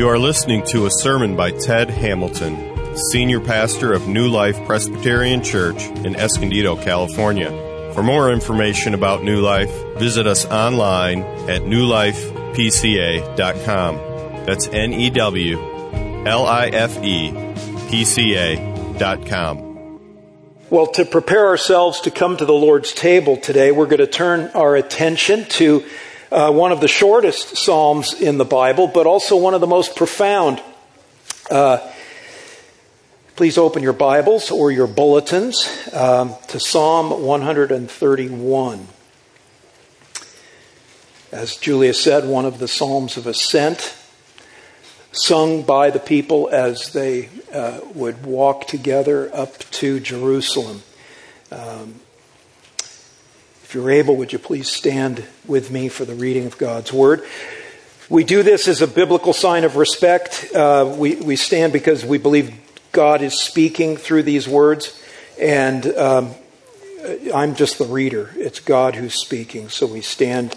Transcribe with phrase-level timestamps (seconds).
[0.00, 5.42] You are listening to a sermon by Ted Hamilton, Senior Pastor of New Life Presbyterian
[5.42, 7.50] Church in Escondido, California.
[7.92, 13.96] For more information about New Life, visit us online at newlifepca.com.
[14.46, 15.58] That's N E W
[16.26, 17.54] L I F E
[17.90, 18.56] P C A
[18.98, 20.00] dot com.
[20.70, 24.50] Well, to prepare ourselves to come to the Lord's table today, we're going to turn
[24.54, 25.84] our attention to
[26.30, 29.96] uh, one of the shortest Psalms in the Bible, but also one of the most
[29.96, 30.62] profound.
[31.50, 31.78] Uh,
[33.36, 38.86] please open your Bibles or your bulletins um, to Psalm 131.
[41.32, 43.96] As Julia said, one of the Psalms of Ascent,
[45.12, 50.82] sung by the people as they uh, would walk together up to Jerusalem.
[51.50, 51.99] Um,
[53.70, 57.24] if you're able, would you please stand with me for the reading of God's Word?
[58.08, 60.44] We do this as a biblical sign of respect.
[60.52, 62.52] Uh, we, we stand because we believe
[62.90, 65.00] God is speaking through these words,
[65.40, 66.34] and um,
[67.32, 68.32] I'm just the reader.
[68.34, 70.56] It's God who's speaking, so we stand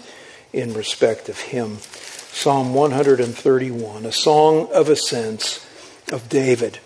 [0.52, 1.76] in respect of Him.
[1.78, 5.64] Psalm 131, a song of ascents
[6.10, 6.80] of David.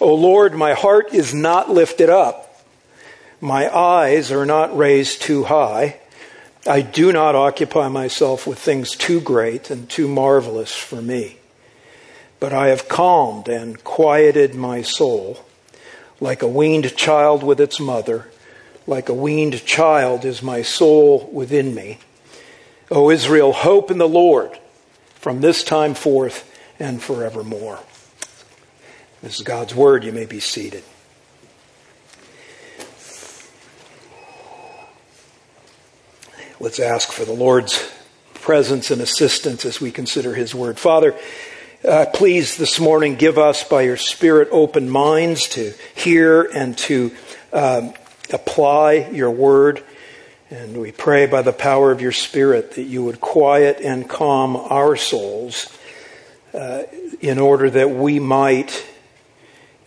[0.00, 2.43] O Lord, my heart is not lifted up
[3.44, 5.98] my eyes are not raised too high.
[6.66, 11.36] I do not occupy myself with things too great and too marvelous for me.
[12.40, 15.44] But I have calmed and quieted my soul.
[16.20, 18.30] Like a weaned child with its mother,
[18.86, 21.98] like a weaned child is my soul within me.
[22.90, 24.58] O Israel, hope in the Lord
[25.16, 27.80] from this time forth and forevermore.
[29.20, 30.02] This is God's word.
[30.02, 30.82] You may be seated.
[36.60, 37.90] Let's ask for the Lord's
[38.34, 40.78] presence and assistance as we consider His Word.
[40.78, 41.18] Father,
[41.86, 47.12] uh, please this morning give us by your Spirit open minds to hear and to
[47.52, 47.92] um,
[48.32, 49.82] apply your Word.
[50.48, 54.54] And we pray by the power of your Spirit that you would quiet and calm
[54.54, 55.76] our souls
[56.52, 56.84] uh,
[57.20, 58.86] in order that we might,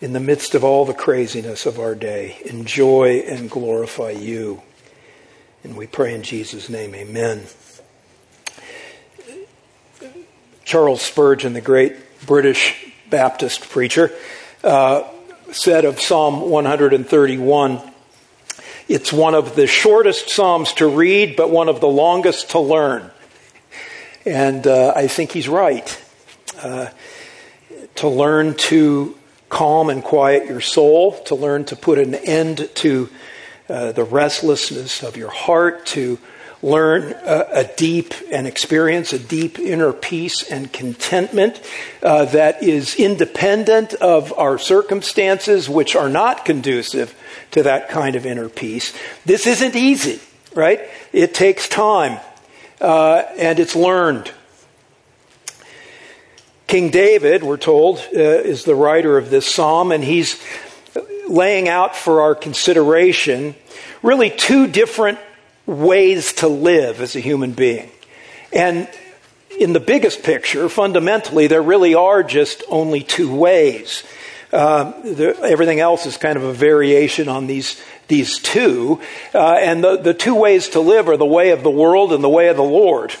[0.02, 4.60] in the midst of all the craziness of our day, enjoy and glorify you.
[5.64, 7.42] And we pray in Jesus' name, amen.
[10.64, 11.96] Charles Spurgeon, the great
[12.26, 14.12] British Baptist preacher,
[14.62, 15.04] uh,
[15.50, 17.80] said of Psalm 131
[18.88, 23.10] it's one of the shortest Psalms to read, but one of the longest to learn.
[24.24, 26.04] And uh, I think he's right.
[26.62, 26.88] Uh,
[27.96, 29.14] to learn to
[29.50, 33.10] calm and quiet your soul, to learn to put an end to
[33.68, 36.18] uh, the restlessness of your heart, to
[36.62, 41.62] learn a, a, deep and experience a deep inner peace and contentment
[42.02, 47.14] uh, that is independent of our circumstances, which are not conducive
[47.50, 48.92] to that kind of inner peace.
[49.24, 50.20] This isn't easy,
[50.54, 50.80] right?
[51.12, 52.18] It takes time,
[52.80, 54.32] uh, and it's learned.
[56.66, 60.42] King David, we're told, uh, is the writer of this psalm, and he's
[61.28, 63.54] laying out for our consideration
[64.02, 65.18] really two different
[65.66, 67.90] ways to live as a human being.
[68.52, 68.88] And
[69.58, 74.04] in the biggest picture, fundamentally, there really are just only two ways.
[74.52, 74.92] Uh,
[75.42, 78.98] everything else is kind of a variation on these these two,
[79.34, 82.24] uh, and the, the two ways to live are the way of the world and
[82.24, 83.14] the way of the Lord.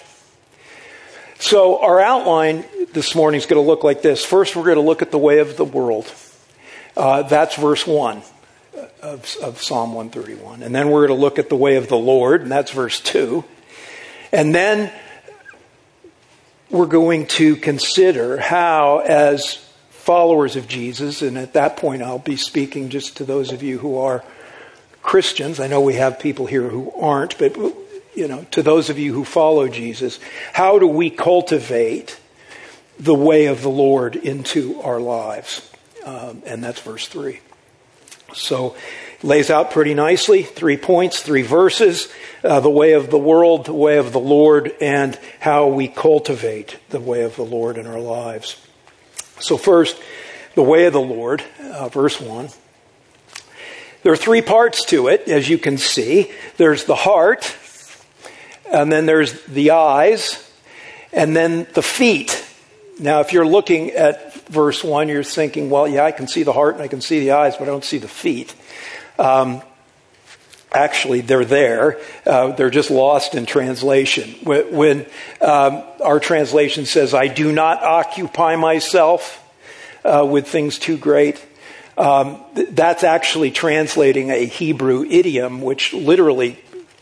[1.38, 2.64] So our outline
[2.94, 4.24] this morning is going to look like this.
[4.24, 6.10] First, we're going to look at the way of the world.
[6.98, 8.22] Uh, that's verse 1
[9.02, 10.64] of, of Psalm 131.
[10.64, 12.98] And then we're going to look at the way of the Lord, and that's verse
[12.98, 13.44] 2.
[14.32, 14.92] And then
[16.70, 22.36] we're going to consider how, as followers of Jesus, and at that point I'll be
[22.36, 24.24] speaking just to those of you who are
[25.00, 25.60] Christians.
[25.60, 27.56] I know we have people here who aren't, but
[28.16, 30.18] you know, to those of you who follow Jesus,
[30.52, 32.18] how do we cultivate
[32.98, 35.67] the way of the Lord into our lives?
[36.08, 37.38] Um, and that's verse 3.
[38.32, 38.76] So,
[39.22, 42.08] lays out pretty nicely three points, three verses
[42.42, 46.78] uh, the way of the world, the way of the Lord, and how we cultivate
[46.88, 48.58] the way of the Lord in our lives.
[49.38, 50.00] So, first,
[50.54, 52.48] the way of the Lord, uh, verse 1.
[54.02, 56.32] There are three parts to it, as you can see.
[56.56, 57.54] There's the heart,
[58.72, 60.50] and then there's the eyes,
[61.12, 62.46] and then the feet.
[62.98, 66.52] Now, if you're looking at verse 1, you're thinking, well, yeah, I can see the
[66.52, 68.54] heart and I can see the eyes, but I don't see the feet.
[69.18, 69.62] Um,
[70.72, 71.98] actually they're there.
[72.26, 74.34] Uh, they're just lost in translation.
[74.42, 75.06] When, when
[75.40, 79.44] um, our translation says, I do not occupy myself
[80.04, 81.44] uh, with things too great,
[81.96, 86.58] um, th- that's actually translating a Hebrew idiom, which literally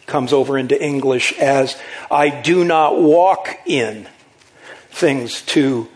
[0.07, 1.77] comes over into English as,
[2.11, 4.09] I do not walk in
[4.91, 5.89] things too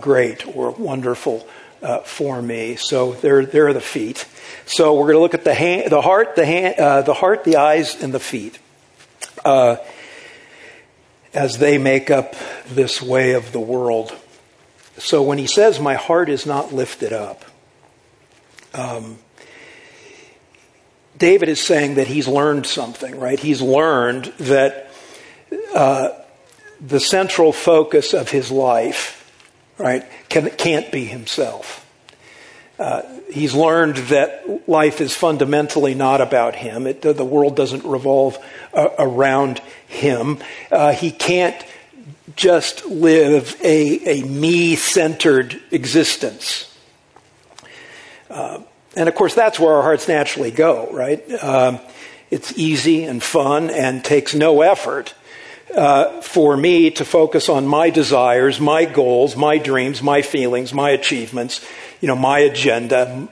[0.00, 1.46] great or wonderful
[1.82, 2.76] uh, for me.
[2.76, 4.26] So there, there are the feet.
[4.66, 7.44] So we're going to look at the, hand, the heart, the, hand, uh, the heart,
[7.44, 8.58] the eyes, and the feet
[9.44, 9.76] uh,
[11.32, 12.34] as they make up
[12.66, 14.16] this way of the world.
[14.96, 17.44] So when he says, "My heart is not lifted up,"
[18.72, 19.18] um,
[21.18, 23.38] David is saying that he's learned something, right?
[23.38, 24.92] He's learned that
[25.74, 26.10] uh,
[26.86, 29.32] the central focus of his life,
[29.78, 31.80] right, can, can't be himself.
[32.78, 36.86] Uh, he's learned that life is fundamentally not about him.
[36.86, 38.36] It, the world doesn't revolve
[38.72, 40.38] uh, around him.
[40.70, 41.56] Uh, he can't
[42.36, 46.70] just live a, a me centered existence.
[48.28, 48.60] Uh,
[48.96, 51.22] and of course, that's where our hearts naturally go, right?
[51.42, 51.78] Um,
[52.30, 55.14] it's easy and fun and takes no effort
[55.76, 60.90] uh, for me to focus on my desires, my goals, my dreams, my feelings, my
[60.90, 61.66] achievements,
[62.00, 63.28] you know, my agenda,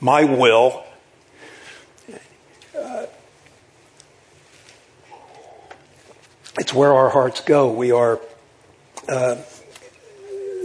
[0.00, 0.84] my will.
[2.76, 3.06] Uh,
[6.58, 7.70] it's where our hearts go.
[7.70, 8.20] We are,
[9.08, 9.36] uh,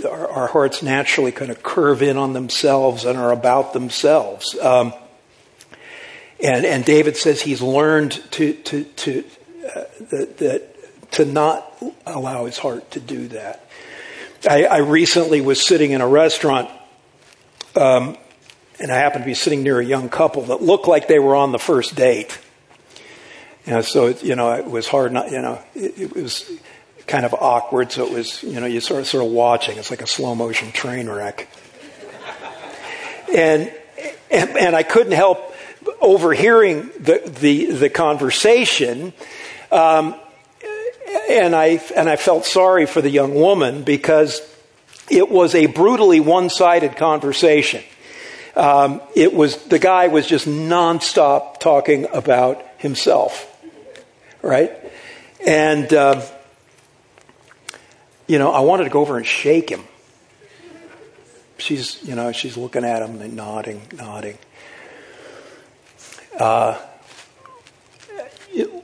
[0.06, 4.58] our, our, hearts naturally kind of curve in on themselves and are about themselves.
[4.60, 4.94] Um,
[6.42, 9.24] and, and David says he's learned to, to, to,
[9.74, 11.72] that, that, to not
[12.06, 13.66] allow his heart to do that.
[14.48, 16.70] I, I recently was sitting in a restaurant,
[17.76, 18.18] um,
[18.80, 21.36] and I happened to be sitting near a young couple that looked like they were
[21.36, 22.38] on the first date.
[23.66, 26.50] You know, so it, you know it was hard not you know it, it, was
[27.06, 27.92] kind of awkward.
[27.92, 29.78] So it was you know you sort of sort of watching.
[29.78, 31.50] It's like a slow motion train wreck,
[33.34, 33.72] and
[34.32, 35.54] and, and I couldn't help
[36.00, 39.14] overhearing the the, the conversation.
[39.72, 40.16] Um,
[41.30, 44.42] and I, and I felt sorry for the young woman because
[45.10, 47.84] it was a brutally one sided conversation.
[48.56, 53.46] Um, it was, the guy was just nonstop talking about himself,
[54.42, 54.72] right?
[55.46, 56.22] And, uh,
[58.28, 59.84] you know, I wanted to go over and shake him.
[61.58, 64.38] She's, you know, she's looking at him and nodding, nodding.
[66.40, 66.78] Uh,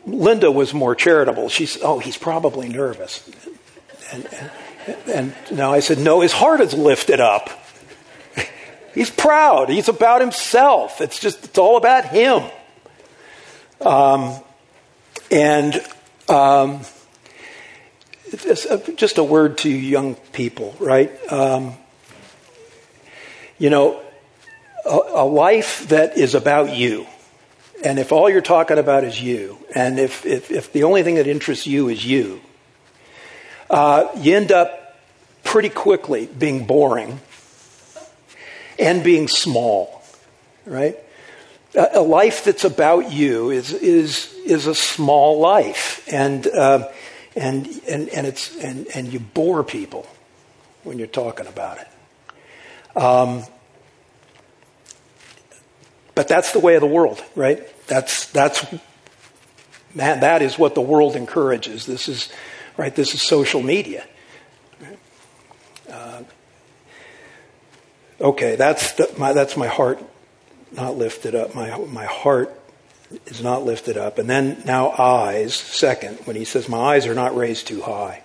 [0.06, 1.50] Linda was more charitable.
[1.50, 3.28] She said, Oh, he's probably nervous.
[4.12, 4.52] And, and,
[5.07, 7.50] and now I said, No, his heart is lifted up.
[8.94, 9.69] he's proud.
[9.69, 11.02] He's about himself.
[11.02, 12.44] It's just, it's all about him.
[13.81, 14.40] Um,
[15.31, 15.81] and
[16.30, 16.81] um,
[18.96, 21.12] just a word to young people, right?
[21.31, 21.74] Um,
[23.58, 24.01] you know,
[24.86, 27.08] a, a life that is about you
[27.83, 31.16] and if all you're talking about is you, and if, if, if the only thing
[31.16, 32.42] that interests you is you,
[33.69, 34.98] uh, you end up
[35.44, 37.19] pretty quickly being boring
[38.80, 40.04] and being small,
[40.66, 40.98] right?
[41.75, 46.89] A, a life that's about you is, is, is a small life, and, uh,
[47.36, 50.07] and, and, and, it's, and, and you bore people
[50.83, 51.88] when you're talking about it.
[52.98, 53.44] Um,
[56.15, 57.62] but that's the way of the world, right?
[57.88, 58.65] That's, that's,
[59.93, 61.86] man, that is what the world encourages.
[61.86, 62.29] This is,
[62.77, 64.05] right, this is social media.
[65.91, 66.24] Uh,
[68.19, 70.01] okay, that's, the, my, that's my heart
[70.72, 71.53] not lifted up.
[71.53, 72.60] My, my heart
[73.27, 74.17] is not lifted up.
[74.17, 78.24] And then now eyes, second, when he says, my eyes are not raised too high.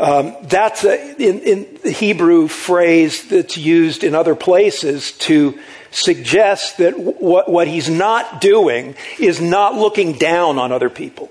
[0.00, 5.58] Um, that's a, in, in the Hebrew phrase that's used in other places to
[5.90, 11.30] suggest that what, what he's not doing is not looking down on other people.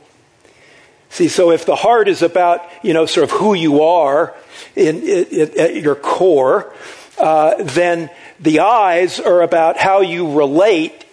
[1.09, 4.35] See, so if the heart is about, you know, sort of who you are
[4.75, 6.73] in, in, in at your core,
[7.17, 8.09] uh, then
[8.39, 11.05] the eyes are about how you relate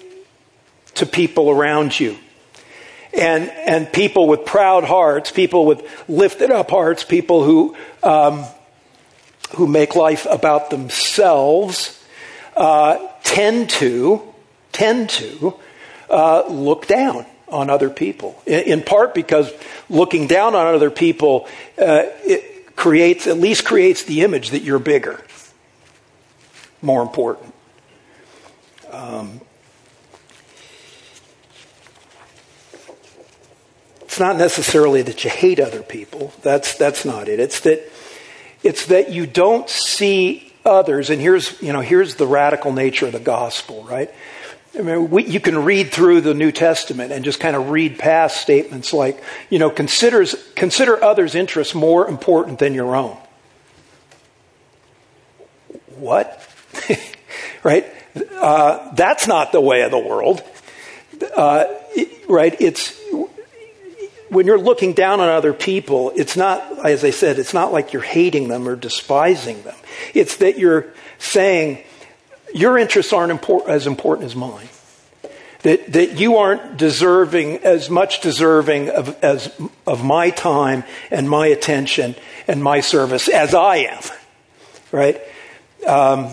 [0.95, 2.19] to people around you.
[3.17, 8.45] And, and people with proud hearts, people with lifted up hearts, people who, um,
[9.55, 12.04] who make life about themselves,
[12.57, 14.23] uh, tend to,
[14.73, 15.55] tend to
[16.09, 19.53] uh, look down on other people, in, in, part because
[19.89, 21.47] looking down on other people
[21.79, 25.23] uh, it creates, at least creates the image that you're bigger,
[26.81, 27.55] more important.
[28.91, 29.41] Um,
[34.03, 36.33] it's not necessarily that you hate other people.
[36.43, 37.41] That's, that's not it.
[37.41, 37.91] It's that,
[38.63, 43.13] it's that you don't see others, and here's, you know, here's the radical nature of
[43.13, 44.11] the gospel, right?
[44.77, 47.99] I mean, we, you can read through the New Testament and just kind of read
[47.99, 53.17] past statements like, you know, considers, consider others' interests more important than your own.
[55.97, 56.45] What?
[57.63, 57.87] right?
[58.37, 60.43] Uh, that's not the way of the world.
[61.37, 61.67] Uh,
[62.29, 62.57] right?
[62.61, 63.01] It's
[64.29, 67.93] when you're looking down on other people, it's not, as I said, it's not like
[67.93, 69.77] you're hating them or despising them.
[70.15, 70.87] It's that you're
[71.19, 71.85] saying,
[72.55, 74.69] your interests aren't import- as important as mine.
[75.63, 79.51] That, that you aren't deserving, as much deserving of, as,
[79.87, 82.15] of my time and my attention
[82.47, 84.03] and my service as I am.
[84.93, 85.21] Right?
[85.87, 86.29] Um,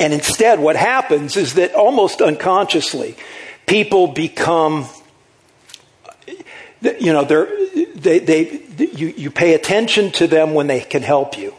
[0.00, 3.16] and instead, what happens is that almost unconsciously,
[3.66, 4.86] people become
[6.82, 11.54] you know, they, they, you, you pay attention to them when they can help you.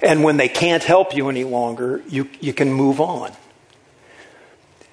[0.00, 3.32] And when they can't help you any longer, you, you can move on.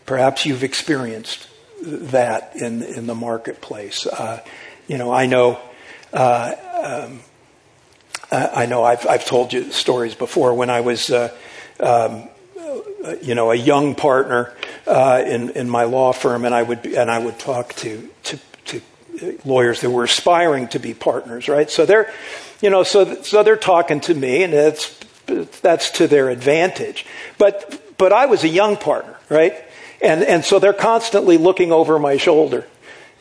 [0.05, 1.47] Perhaps you've experienced
[1.81, 4.05] that in, in the marketplace.
[4.05, 4.43] Uh,
[4.87, 5.59] you know, I know,
[6.13, 7.19] uh, um,
[8.31, 11.35] I know I've, I've told you stories before when I was, uh,
[11.79, 12.29] um,
[13.21, 14.53] you know, a young partner
[14.85, 18.39] uh, in, in my law firm, and I would, and I would talk to, to
[19.45, 21.69] lawyers that were aspiring to be partners, right?
[21.69, 22.11] So they're,
[22.61, 24.97] you know, so, so they're talking to me and that's,
[25.61, 27.05] that's to their advantage.
[27.37, 29.53] But, but I was a young partner, right?
[30.01, 32.65] And, and so they're constantly looking over my shoulder.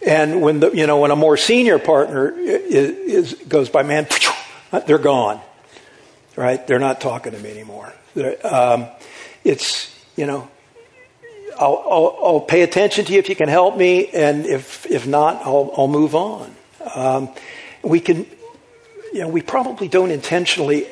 [0.06, 4.06] And when the, you know, when a more senior partner is, is goes by, man,
[4.86, 5.40] they're gone,
[6.36, 6.64] right?
[6.66, 7.92] They're not talking to me anymore.
[8.44, 8.86] Um,
[9.44, 10.48] it's, you know,
[11.58, 15.06] I'll, I'll, I'll, pay attention to you if you can help me, and if, if
[15.06, 16.54] not, I'll, I'll move on.
[16.94, 17.28] Um,
[17.82, 18.26] we can,
[19.12, 20.86] you know, we probably don't intentionally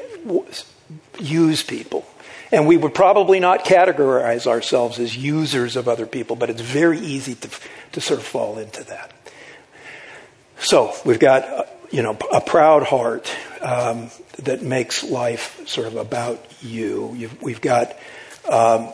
[1.21, 2.07] use people.
[2.53, 6.99] And we would probably not categorize ourselves as users of other people, but it's very
[6.99, 7.51] easy to,
[7.93, 9.13] to sort of fall into that.
[10.59, 13.31] So we've got, uh, you know, a proud heart
[13.61, 17.13] um, that makes life sort of about you.
[17.15, 17.97] You've, we've got
[18.49, 18.93] um,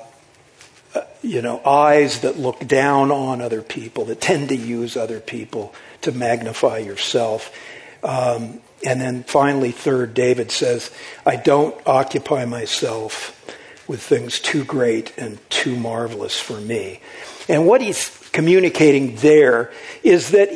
[1.23, 5.75] you know, eyes that look down on other people, that tend to use other people
[6.03, 7.57] to magnify yourself.
[8.03, 10.91] Um, and then finally, third, David says,
[11.25, 13.39] I don't occupy myself
[13.87, 17.01] with things too great and too marvelous for me.
[17.49, 19.73] And what he's communicating there
[20.03, 20.51] is that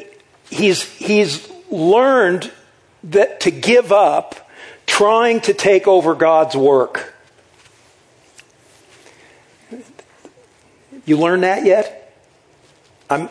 [0.51, 2.51] he's, he's learned
[3.05, 4.49] that to give up
[4.87, 7.15] trying to take over God's work.
[11.07, 12.15] You learned that yet?
[13.09, 13.31] I'm,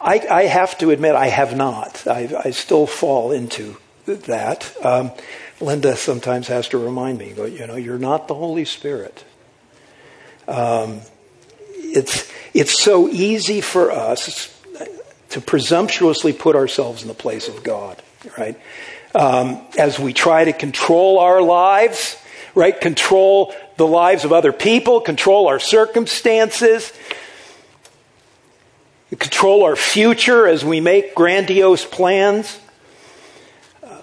[0.00, 2.06] I, I have to admit, I have not.
[2.06, 3.76] I, I still fall into
[4.06, 4.74] that.
[4.82, 5.10] Um,
[5.60, 9.24] Linda sometimes has to remind me, you know, you're not the Holy Spirit.
[10.48, 11.00] Um,
[11.76, 14.56] it's, it's so easy for us
[15.30, 18.00] to presumptuously put ourselves in the place of God,
[18.38, 18.58] right?
[19.14, 22.16] Um, as we try to control our lives,
[22.54, 22.78] right?
[22.80, 26.92] Control the lives of other people, control our circumstances,
[29.18, 32.60] control our future as we make grandiose plans.
[33.82, 34.02] Uh,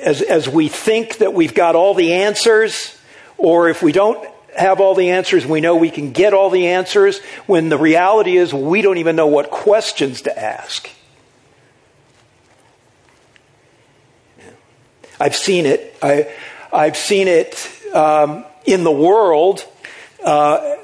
[0.00, 2.98] as, as we think that we've got all the answers,
[3.36, 4.26] or if we don't
[4.56, 8.36] have all the answers, we know we can get all the answers, when the reality
[8.36, 10.88] is we don't even know what questions to ask.
[15.20, 15.94] I've seen it.
[16.02, 16.32] I,
[16.74, 19.64] I've seen it um, in the world.
[20.24, 20.74] Uh,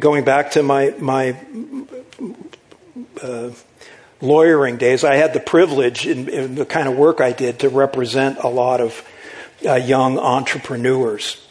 [0.00, 1.38] going back to my my
[3.22, 3.50] uh,
[4.20, 7.68] lawyering days, I had the privilege in, in, the kind of work I did to
[7.68, 9.06] represent a lot of
[9.64, 11.46] uh, young entrepreneurs,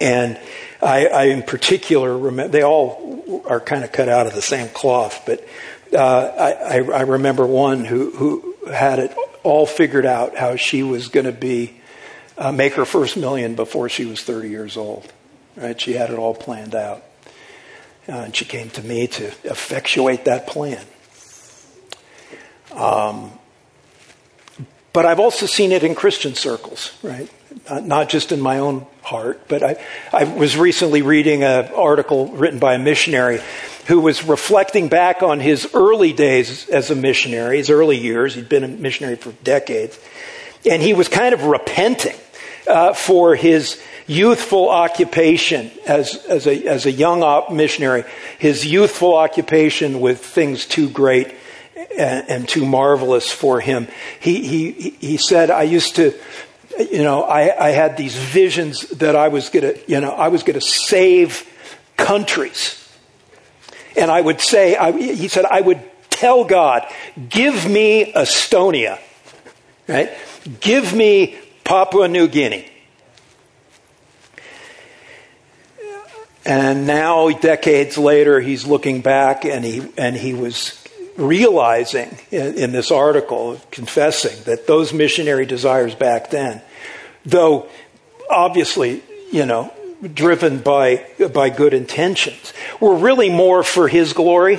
[0.00, 0.40] and
[0.80, 4.68] I, I, in particular remember they all are kind of cut out of the same
[4.70, 5.46] cloth, but
[5.92, 11.08] uh, I, I remember one who who had it all figured out how she was
[11.08, 11.79] going to be
[12.40, 15.12] uh, make her first million before she was 30 years old.
[15.56, 15.78] Right?
[15.78, 17.04] She had it all planned out.
[18.08, 20.84] Uh, and she came to me to effectuate that plan.
[22.72, 23.32] Um,
[24.92, 27.30] but I've also seen it in Christian circles, right?
[27.68, 29.76] Not, not just in my own heart, but I,
[30.12, 33.40] I was recently reading an article written by a missionary
[33.86, 38.34] who was reflecting back on his early days as a missionary, his early years.
[38.34, 39.98] He'd been a missionary for decades.
[40.68, 42.16] And he was kind of repenting
[42.70, 47.22] uh, for his youthful occupation as, as, a, as a young
[47.54, 48.04] missionary,
[48.38, 51.34] his youthful occupation with things too great
[51.96, 53.88] and, and too marvelous for him.
[54.20, 56.14] He, he, he said, I used to,
[56.78, 60.28] you know, I, I had these visions that I was going to, you know, I
[60.28, 61.46] was going to save
[61.96, 62.76] countries.
[63.96, 66.86] And I would say, I, he said, I would tell God,
[67.28, 68.98] give me Estonia,
[69.88, 70.10] right?
[70.60, 71.38] Give me
[71.70, 72.66] Papua New Guinea.
[76.44, 80.84] And now, decades later, he's looking back and he, and he was
[81.16, 86.60] realizing in, in, this article, confessing that those missionary desires back then,
[87.24, 87.68] though
[88.28, 89.72] obviously, you know,
[90.12, 94.58] driven by, by good intentions, were really more for his glory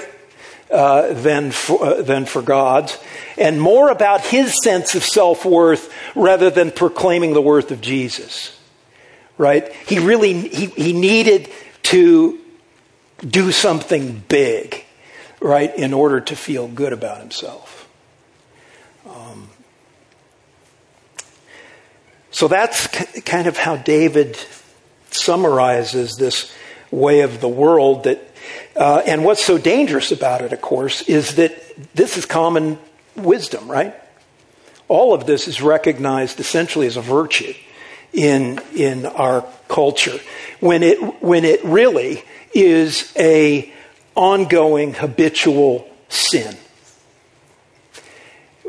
[0.71, 2.97] uh, than, for, uh, than for God's,
[3.37, 8.57] and more about his sense of self worth rather than proclaiming the worth of Jesus.
[9.37, 9.71] Right?
[9.87, 11.49] He really he, he needed
[11.83, 12.39] to
[13.27, 14.83] do something big,
[15.39, 17.87] right, in order to feel good about himself.
[19.07, 19.49] Um,
[22.31, 22.87] so that's
[23.21, 24.37] kind of how David
[25.11, 26.53] summarizes this
[26.89, 28.30] way of the world that
[28.75, 31.53] uh, and what's so dangerous about it of course is that
[31.95, 32.77] this is common
[33.15, 33.95] wisdom right?
[34.88, 37.53] All of this is recognized essentially as a virtue
[38.13, 40.19] in in our culture
[40.60, 43.71] when it when it really is a
[44.15, 46.55] ongoing habitual sin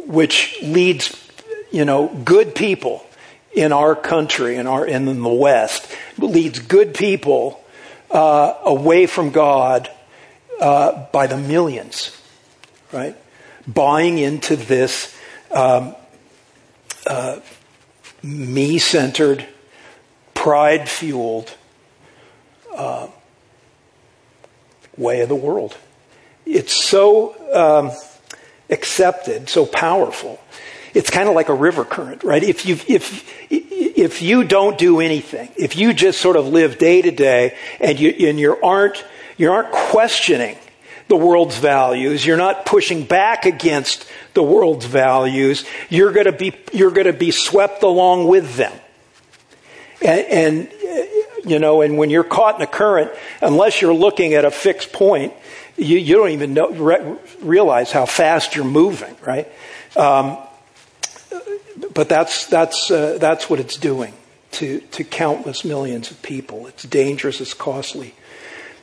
[0.07, 1.29] which leads
[1.73, 3.05] you know good people
[3.53, 5.89] in our country in our in the west
[6.19, 7.62] leads good people
[8.13, 9.91] uh, away from god
[10.61, 12.17] uh, by the millions
[12.93, 13.17] right
[13.67, 15.17] buying into this
[15.53, 15.95] um,
[17.07, 17.41] uh,
[18.23, 19.47] me centered,
[20.35, 21.55] pride fueled
[22.77, 23.09] uh,
[24.97, 25.77] way of the world.
[26.47, 27.91] It's so um,
[28.71, 30.41] accepted, so powerful.
[30.95, 32.43] It's kind of like a river current, right?
[32.43, 33.51] If you if
[34.03, 37.99] if you don't do anything, if you just sort of live day to day, and
[37.99, 39.05] you and you aren't
[39.37, 40.57] you aren't questioning
[41.09, 46.55] the world's values, you're not pushing back against the world's values, you're going to be,
[46.73, 48.73] you're going to be swept along with them.
[50.01, 50.73] And, and,
[51.45, 53.11] you know, and when you're caught in a current,
[53.43, 55.35] unless you're looking at a fixed point,
[55.77, 59.49] you, you don't even know, re- realize how fast you're moving, right?
[59.97, 60.39] Um,
[61.95, 64.15] but that's, that's, uh, that's what it's doing
[64.53, 66.67] to, to countless millions of people.
[66.67, 68.15] It's dangerous, it's costly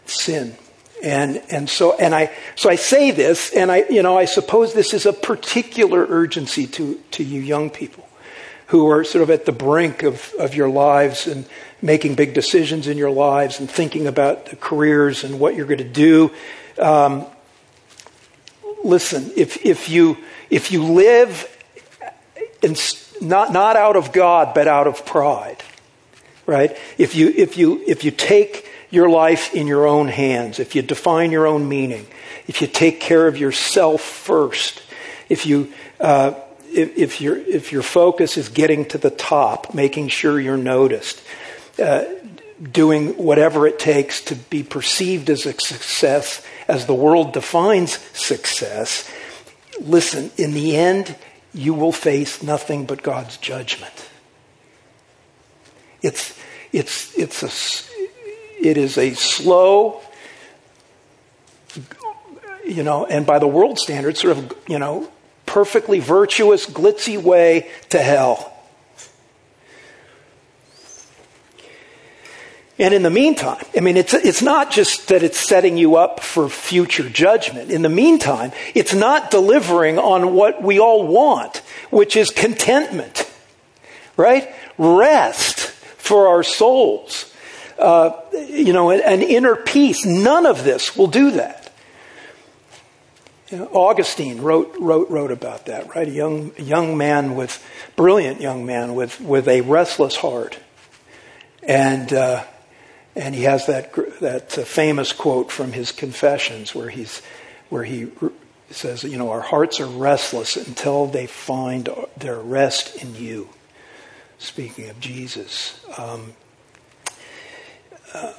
[0.06, 0.56] sin.
[1.04, 4.74] And, and so, and I, so I say this, and I, you know, I suppose
[4.74, 8.08] this is a particular urgency to, to you young people
[8.68, 11.46] who are sort of at the brink of, of your lives and
[11.82, 15.80] making big decisions in your lives and thinking about the careers and what you're going
[15.80, 16.32] to do.
[16.78, 17.26] Um,
[18.84, 20.18] listen, if, if you,
[20.50, 21.48] if you live
[23.22, 25.64] not, not out of God, but out of pride,
[26.46, 26.76] right?
[26.98, 30.82] If you, if you, if you take your life in your own hands, if you
[30.82, 32.08] define your own meaning,
[32.48, 34.82] if you take care of yourself first,
[35.30, 36.34] if you uh,
[36.72, 41.22] if, if, your if your focus is getting to the top, making sure you're noticed,
[41.82, 42.06] uh,
[42.62, 49.10] doing whatever it takes to be perceived as a success, as the world defines success.
[49.80, 51.16] Listen, in the end,
[51.54, 54.10] you will face nothing but God's judgment.
[56.02, 56.38] It's
[56.72, 57.50] it's it's a
[58.62, 60.02] it is a slow,
[62.66, 65.10] you know, and by the world standards, sort of, you know,
[65.46, 68.49] perfectly virtuous, glitzy way to hell.
[72.80, 76.22] And in the meantime, I mean, it's, it's not just that it's setting you up
[76.22, 77.72] for future judgment.
[77.72, 81.58] In the meantime, it's not delivering on what we all want,
[81.92, 83.30] which is contentment,
[84.16, 84.50] right?
[84.78, 87.30] Rest for our souls
[87.80, 90.06] uh, you know, an, an, inner peace.
[90.06, 91.72] None of this will do that.
[93.52, 96.08] Augustine wrote, wrote, wrote about that, right?
[96.08, 97.66] A young, young man with,
[97.96, 100.60] brilliant young man with, with a restless heart.
[101.64, 102.44] And, uh,
[103.16, 107.22] and he has that, that uh, famous quote from his Confessions where, he's,
[107.70, 108.08] where he
[108.70, 113.50] says, you know, our hearts are restless until they find their rest in you.
[114.38, 115.84] Speaking of Jesus.
[115.98, 116.34] Um,
[118.14, 118.34] uh,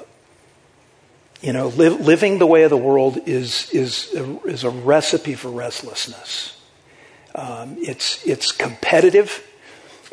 [1.43, 5.49] you know, living the way of the world is, is, a, is a recipe for
[5.49, 6.57] restlessness.
[7.35, 9.47] Um, it's, it's competitive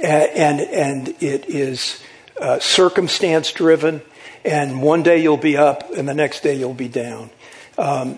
[0.02, 2.02] and, and it is
[2.40, 4.02] uh, circumstance driven,
[4.48, 7.30] and one day you'll be up and the next day you'll be down.
[7.78, 8.18] Um,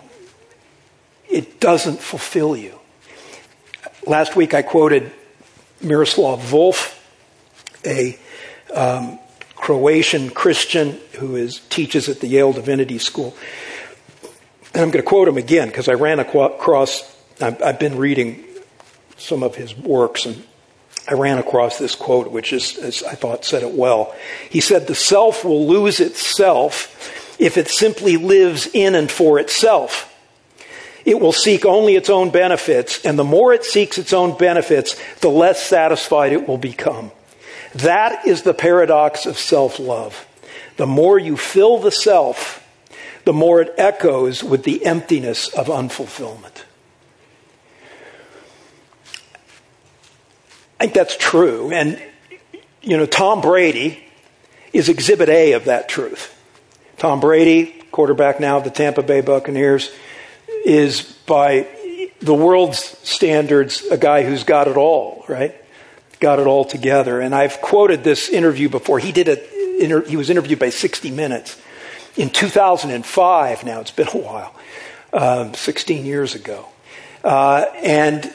[1.27, 2.79] it doesn't fulfill you.
[4.05, 5.11] last week I quoted
[5.81, 6.95] Miroslav Volf,
[7.83, 8.17] a
[8.73, 9.17] um,
[9.55, 13.35] Croatian Christian who is, teaches at the Yale Divinity School.
[14.73, 18.43] And I'm going to quote him again because I ran across, I've, I've been reading
[19.17, 20.43] some of his works and
[21.09, 24.15] I ran across this quote, which is, as I thought said it well.
[24.47, 30.05] He said, The self will lose itself if it simply lives in and for itself.
[31.05, 35.01] It will seek only its own benefits, and the more it seeks its own benefits,
[35.21, 37.11] the less satisfied it will become.
[37.73, 40.27] That is the paradox of self love.
[40.77, 42.63] The more you fill the self,
[43.25, 46.58] the more it echoes with the emptiness of unfulfillment.
[50.79, 51.71] I think that's true.
[51.71, 52.01] And,
[52.81, 54.01] you know, Tom Brady
[54.71, 56.33] is exhibit A of that truth.
[56.97, 59.91] Tom Brady, quarterback now of the Tampa Bay Buccaneers,
[60.65, 61.67] is by
[62.21, 65.53] the world's standards a guy who's got it all, right?
[66.21, 67.19] Got it all together.
[67.19, 68.99] And I've quoted this interview before.
[68.99, 71.61] He did a, he was interviewed by 60 Minutes
[72.15, 73.63] in 2005.
[73.65, 74.55] Now it's been a while,
[75.11, 76.65] um, 16 years ago,
[77.23, 78.31] uh, and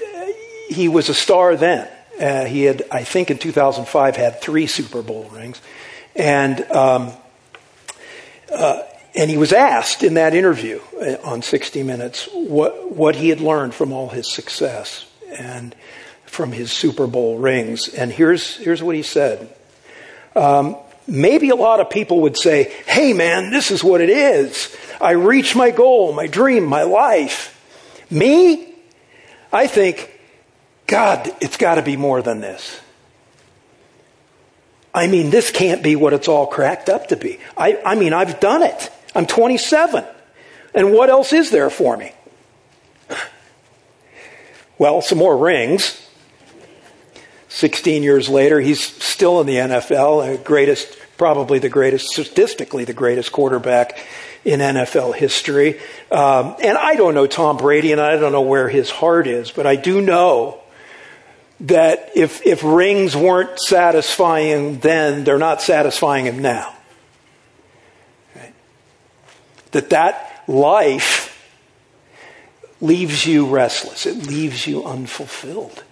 [0.68, 1.88] he was a star then.
[2.20, 5.60] Uh, he had, I think, in 2005, had three Super Bowl rings,
[6.14, 7.12] and um,
[8.52, 8.82] uh,
[9.14, 13.40] and he was asked in that interview uh, on 60 Minutes what what he had
[13.40, 15.74] learned from all his success and
[16.24, 17.88] from his Super Bowl rings.
[17.88, 19.54] And here's here's what he said.
[20.36, 24.74] Um, maybe a lot of people would say, "Hey, man, this is what it is.
[25.00, 27.50] I reached my goal, my dream, my life."
[28.10, 28.72] Me,
[29.52, 30.13] I think
[30.86, 32.80] God, it's got to be more than this.
[34.94, 37.40] I mean, this can't be what it's all cracked up to be.
[37.56, 38.90] I, I mean, I've done it.
[39.14, 40.04] I'm 27.
[40.74, 42.12] And what else is there for me?
[44.76, 46.04] Well, some more rings.
[47.48, 53.30] 16 years later, he's still in the NFL, greatest, probably the greatest, statistically the greatest
[53.30, 53.96] quarterback
[54.44, 55.78] in NFL history.
[56.10, 59.52] Um, and I don't know Tom Brady, and I don't know where his heart is,
[59.52, 60.63] but I do know
[61.60, 66.74] that if, if rings weren't satisfying then, they're not satisfying him now.
[68.34, 68.54] Right?
[69.70, 71.30] That that life
[72.80, 74.06] leaves you restless.
[74.06, 75.84] It leaves you unfulfilled.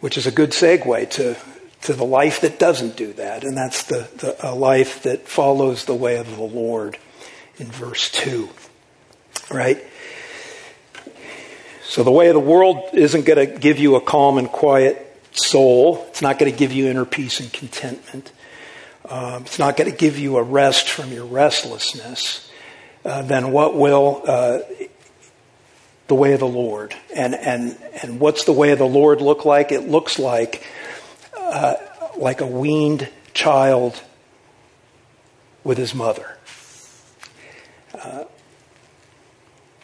[0.00, 1.36] Which is a good segue to,
[1.82, 5.86] to the life that doesn't do that, and that's the, the a life that follows
[5.86, 6.98] the way of the Lord
[7.56, 8.48] in verse 2.
[9.50, 9.82] Right?
[11.88, 15.20] So the way of the world isn't going to give you a calm and quiet
[15.30, 16.04] soul.
[16.08, 18.32] It's not going to give you inner peace and contentment.
[19.08, 22.50] Um, it's not going to give you a rest from your restlessness.
[23.04, 24.58] Uh, then what will uh,
[26.08, 26.92] the way of the Lord?
[27.14, 29.70] And and and what's the way of the Lord look like?
[29.70, 30.66] It looks like
[31.38, 31.74] uh,
[32.18, 34.02] like a weaned child
[35.62, 36.36] with his mother.
[37.94, 38.24] Uh,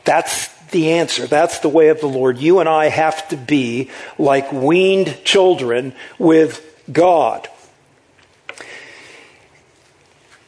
[0.05, 1.27] that's the answer.
[1.27, 2.39] That's the way of the Lord.
[2.39, 7.49] You and I have to be like weaned children with God.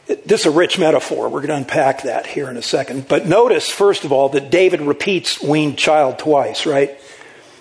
[0.07, 1.29] This is a rich metaphor.
[1.29, 3.09] We're going to unpack that here in a second.
[3.09, 6.99] But notice, first of all, that David repeats weaned child twice, right?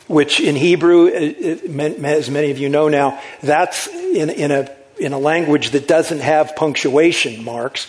[0.08, 4.70] Which in Hebrew, uh, uh, as many of you know now, that's in, in, a,
[5.00, 7.88] in a language that doesn't have punctuation marks.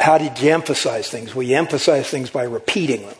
[0.00, 1.34] How did you emphasize things?
[1.34, 3.16] You emphasize things by repeating them.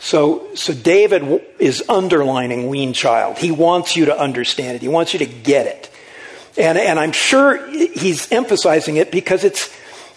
[0.00, 3.38] So, so David is underlining wean child.
[3.38, 4.82] He wants you to understand it.
[4.82, 5.90] He wants you to get it.
[6.56, 9.74] And, and I'm sure he's emphasizing it because it's,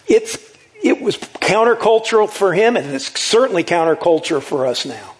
[0.08, 0.38] it's,
[0.82, 5.14] it was countercultural for him and it's certainly counterculture for us now.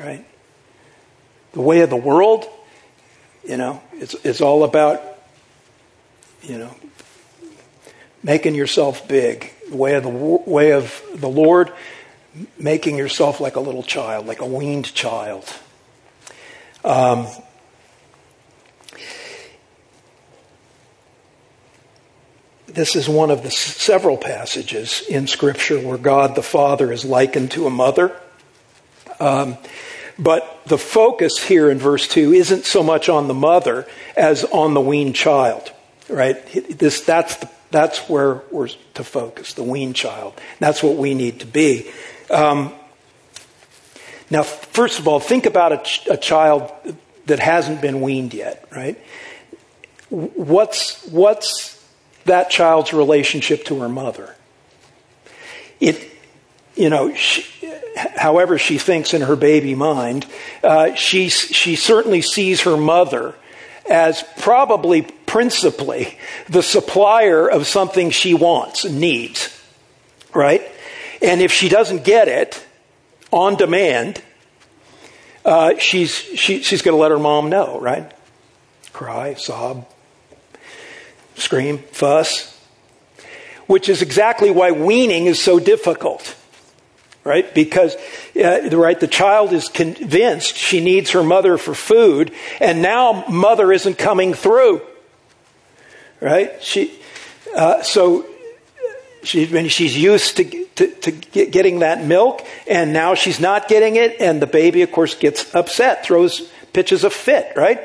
[0.00, 0.24] Right?
[1.52, 2.46] The way of the world,
[3.44, 5.02] you know, it's, it's all about,
[6.42, 6.74] you know,
[8.22, 9.52] making yourself big.
[9.70, 11.72] The way of the way of the Lord
[12.58, 15.44] making yourself like a little child, like a weaned child.
[16.84, 17.26] Um,
[22.66, 27.50] this is one of the several passages in Scripture where God the Father is likened
[27.52, 28.16] to a mother.
[29.20, 29.56] Um,
[30.18, 34.74] but the focus here in verse 2 isn't so much on the mother as on
[34.74, 35.72] the weaned child,
[36.08, 36.44] right?
[36.52, 40.34] This, that's, the, that's where we're to focus, the weaned child.
[40.60, 41.90] That's what we need to be.
[42.30, 42.72] Um,
[44.30, 46.70] now, first of all, think about a, ch- a, child
[47.26, 48.98] that hasn't been weaned yet, right?
[50.10, 51.84] What's, what's
[52.26, 54.36] that child's relationship to her mother?
[55.80, 56.10] It,
[56.74, 57.44] you know, she,
[58.16, 60.26] however she thinks in her baby mind,
[60.62, 63.34] uh, she, she certainly sees her mother
[63.88, 66.18] as probably principally
[66.50, 69.48] the supplier of something she wants needs,
[70.34, 70.60] right?
[71.22, 72.62] And if she doesn't get it
[73.30, 74.20] on demand,
[75.42, 78.12] uh, she's, she, she's going to let her mom know, right?
[78.92, 79.88] Cry, sob,
[81.36, 82.50] scream, fuss.
[83.66, 86.36] Which is exactly why weaning is so difficult
[87.24, 87.54] right?
[87.54, 87.94] Because,
[88.34, 93.70] uh, right, the child is convinced she needs her mother for food, and now mother
[93.70, 94.82] isn't coming through,
[96.22, 96.62] right?
[96.62, 96.98] She,
[97.54, 98.24] uh, so
[99.24, 100.44] she, when she's used to,
[100.76, 104.92] to, to getting that milk, and now she's not getting it, and the baby, of
[104.92, 107.80] course, gets upset, throws, pitches a fit, right?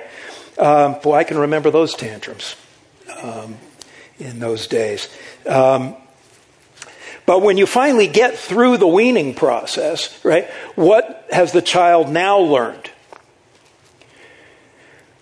[0.57, 2.55] Um, boy, I can remember those tantrums
[3.21, 3.57] um,
[4.19, 5.09] in those days.
[5.45, 5.95] Um,
[7.25, 12.39] but when you finally get through the weaning process, right, what has the child now
[12.39, 12.89] learned?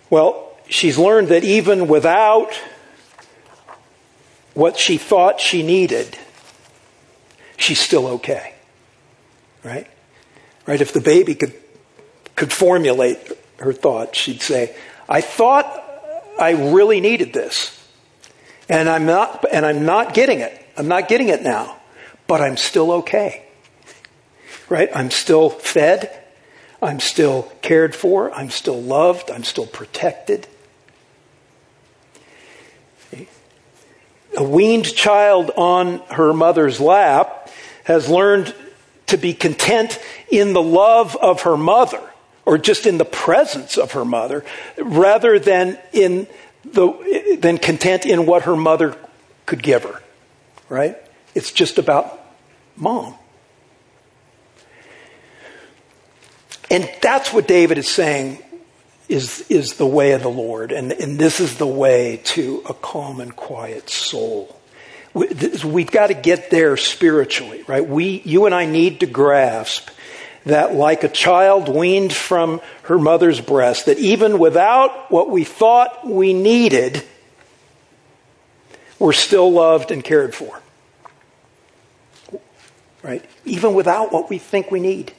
[0.10, 2.54] Well, she's learned that even without
[4.56, 6.18] what she thought she needed,
[7.58, 8.56] she's still okay.
[9.64, 9.88] Right?
[10.66, 10.82] Right?
[10.82, 11.54] If the baby could,
[12.36, 13.20] could formulate
[13.60, 14.76] her thought, she'd say,
[15.08, 15.68] I thought
[16.40, 17.72] I really needed this.
[18.68, 20.60] And I'm not, and I'm not getting it.
[20.76, 21.78] I'm not getting it now
[22.28, 23.44] but I'm still okay.
[24.70, 24.90] Right?
[24.96, 26.24] I'm still fed.
[26.82, 28.34] I'm still cared for.
[28.34, 29.30] I'm still loved.
[29.30, 30.48] I'm still protected.
[34.38, 37.50] A weaned child on her mother's lap
[37.86, 38.54] has learned
[39.08, 42.02] to be content in the love of her mother
[42.46, 44.44] or just in the presence of her mother
[44.78, 46.28] rather than in
[46.64, 48.98] the than content in what her mother
[49.46, 50.02] could give her
[50.70, 50.98] right
[51.36, 52.26] it's just about
[52.78, 53.14] mom.
[56.72, 58.42] And that's what David is saying
[59.08, 60.72] is, is the way of the Lord.
[60.72, 64.60] And, and this is the way to a calm and quiet soul.
[65.14, 65.28] We,
[65.64, 67.88] we've got to get there spiritually, right?
[67.88, 69.90] We, you and I need to grasp
[70.46, 76.08] that like a child weaned from her mother's breast, that even without what we thought
[76.08, 77.04] we needed,
[79.00, 80.62] we're still loved and cared for
[83.06, 83.24] right?
[83.46, 85.14] Even without what we think we need.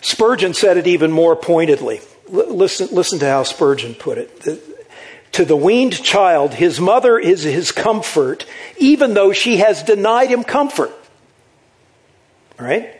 [0.00, 2.00] Spurgeon said it even more pointedly.
[2.32, 4.62] Listen, listen to how Spurgeon put it.
[5.32, 8.46] To the weaned child, his mother is his comfort,
[8.78, 10.92] even though she has denied him comfort.
[12.58, 12.98] All right?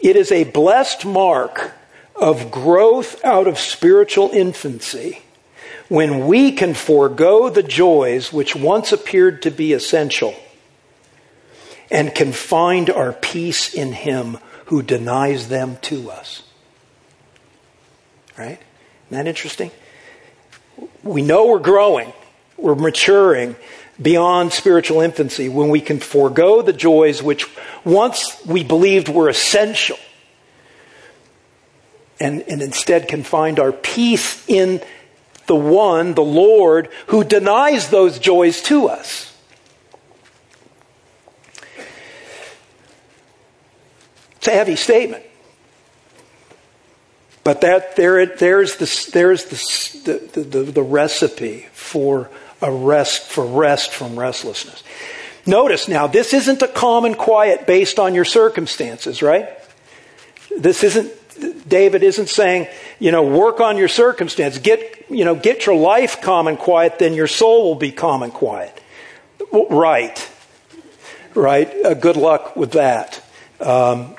[0.00, 1.72] It is a blessed mark
[2.14, 5.22] of growth out of spiritual infancy
[5.88, 10.34] when we can forego the joys which once appeared to be essential
[11.90, 16.42] and can find our peace in Him who denies them to us.
[18.36, 18.58] Right?
[18.58, 18.60] Isn't
[19.10, 19.70] that interesting?
[21.02, 22.12] We know we're growing,
[22.56, 23.56] we're maturing
[24.00, 27.46] beyond spiritual infancy when we can forego the joys which
[27.84, 29.98] once we believed were essential
[32.18, 34.82] and, and instead can find our peace in
[35.46, 39.30] the one, the Lord, who denies those joys to us.
[44.36, 45.24] It's a heavy statement.
[47.44, 52.30] But that, there, there's, the, there's the, the, the, the recipe for
[52.62, 54.82] a rest, for rest from restlessness.
[55.46, 59.50] Notice now, this isn't a calm and quiet based on your circumstances, right?
[60.56, 61.12] This isn't,
[61.68, 62.66] David isn't saying,
[62.98, 64.56] you know, work on your circumstance.
[64.56, 68.22] Get, you know, get your life calm and quiet, then your soul will be calm
[68.22, 68.80] and quiet.
[69.52, 70.30] Right.
[71.34, 71.84] Right.
[71.84, 73.22] Uh, good luck with that.
[73.60, 74.16] Um,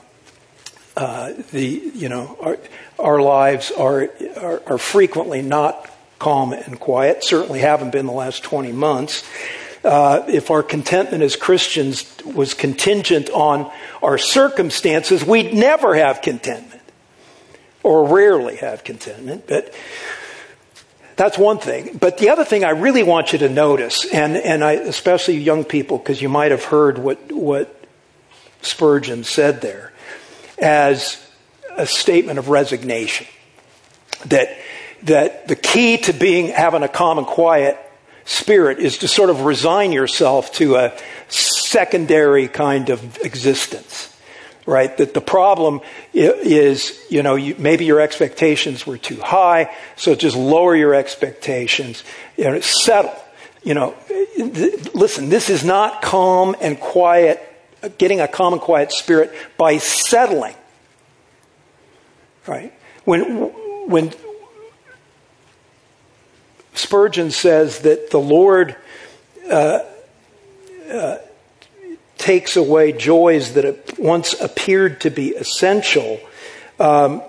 [0.98, 2.58] uh, the you know
[2.98, 7.24] our lives are, are, are frequently not calm and quiet.
[7.24, 9.24] Certainly haven't been the last twenty months.
[9.84, 16.82] Uh, if our contentment as Christians was contingent on our circumstances, we'd never have contentment,
[17.84, 19.46] or rarely have contentment.
[19.46, 19.74] But
[21.18, 21.98] that's one thing.
[21.98, 25.64] But the other thing I really want you to notice, and, and I, especially young
[25.64, 27.86] people, because you might have heard what, what
[28.62, 29.94] Spurgeon said there,
[30.58, 31.25] as
[31.78, 33.28] a statement of resignation.
[34.28, 34.58] That,
[35.04, 37.78] that the key to being, having a calm and quiet
[38.24, 40.94] spirit is to sort of resign yourself to a
[41.28, 44.12] secondary kind of existence.
[44.66, 44.96] Right?
[44.98, 50.36] That the problem is, you know, you, maybe your expectations were too high, so just
[50.36, 52.04] lower your expectations.
[52.36, 53.14] Know, settle.
[53.64, 53.96] You know,
[54.94, 57.40] listen, this is not calm and quiet
[57.98, 60.56] getting a calm and quiet spirit by settling.
[62.48, 62.74] Right?
[63.04, 63.22] When,
[63.90, 64.14] when
[66.74, 68.76] Spurgeon says that the Lord
[69.50, 69.80] uh,
[70.92, 71.18] uh,
[72.18, 76.20] takes away joys that once appeared to be essential,
[76.80, 77.22] um,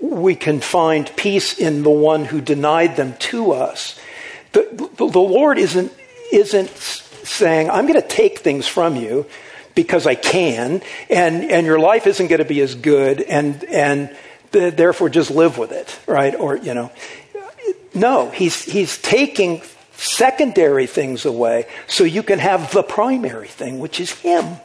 [0.00, 3.98] we can find peace in the one who denied them to us.
[4.52, 5.92] The, the, the Lord isn't,
[6.32, 9.26] isn't saying, I'm going to take things from you
[9.78, 14.10] because I can, and, and your life isn't going to be as good, and, and
[14.50, 16.34] the, therefore just live with it, right?
[16.34, 16.90] Or, you know.
[17.94, 19.62] No, he's, he's taking
[19.92, 24.56] secondary things away so you can have the primary thing, which is Him.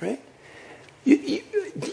[0.00, 0.22] Right?
[1.04, 1.42] You, you,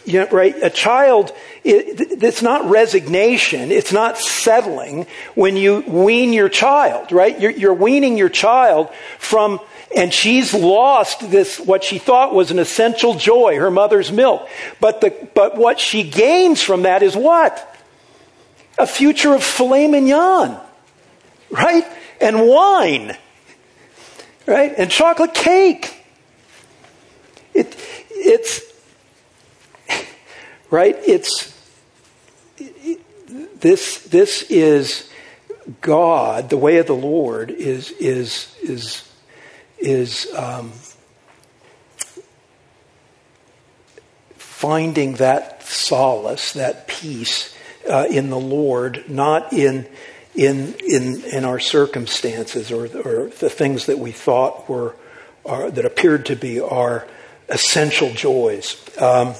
[0.05, 0.55] you know, right?
[0.63, 1.33] A child,
[1.65, 3.73] it, it's not resignation.
[3.73, 7.37] It's not settling when you wean your child, right?
[7.37, 9.59] You're, you're weaning your child from,
[9.95, 14.47] and she's lost this, what she thought was an essential joy, her mother's milk.
[14.79, 17.75] But the, but what she gains from that is what?
[18.77, 20.59] A future of filet mignon
[21.49, 21.85] right?
[22.19, 23.17] And wine,
[24.45, 24.73] right?
[24.77, 26.03] And chocolate cake.
[27.53, 27.75] It,
[28.11, 28.61] it's,
[30.69, 30.95] right?
[31.05, 31.53] It's,
[32.57, 33.01] it,
[33.59, 35.09] this, this is
[35.81, 39.06] God, the way of the Lord is, is, is,
[39.79, 40.71] is, um,
[44.35, 47.55] finding that solace, that peace
[47.89, 49.87] uh, in the Lord, not in
[50.37, 54.95] in, in, in our circumstances or, or the things that we thought were,
[55.43, 57.07] are, that appeared to be our
[57.49, 58.79] essential joys.
[58.99, 59.33] Um,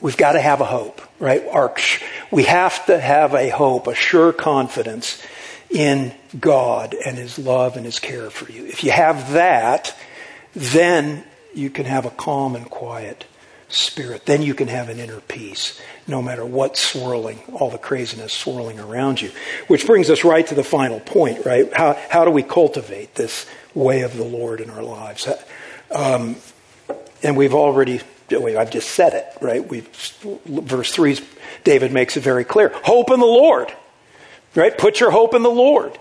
[0.00, 1.44] we've got to have a hope, right?
[1.50, 1.74] Our,
[2.30, 5.20] we have to have a hope, a sure confidence
[5.70, 8.66] in God and His love and His care for you.
[8.66, 9.96] If you have that,
[10.54, 11.24] then
[11.54, 13.24] you can have a calm and quiet
[13.68, 14.26] spirit.
[14.26, 18.78] Then you can have an inner peace no matter what's swirling, all the craziness swirling
[18.78, 19.32] around you.
[19.66, 21.72] Which brings us right to the final point, right?
[21.72, 25.28] How, how do we cultivate this way of the Lord in our lives?
[25.90, 26.36] Um,
[27.22, 28.00] and we've already,
[28.30, 29.66] I've just said it, right?
[29.66, 29.84] we
[30.46, 31.18] verse 3,
[31.64, 32.70] David makes it very clear.
[32.84, 33.72] Hope in the Lord,
[34.56, 34.76] right?
[34.76, 35.98] Put your hope in the Lord.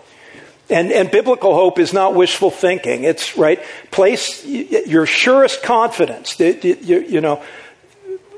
[0.69, 3.03] And, and biblical hope is not wishful thinking.
[3.03, 3.61] It's right.
[3.91, 6.39] Place your surest confidence.
[6.39, 7.43] You, you know,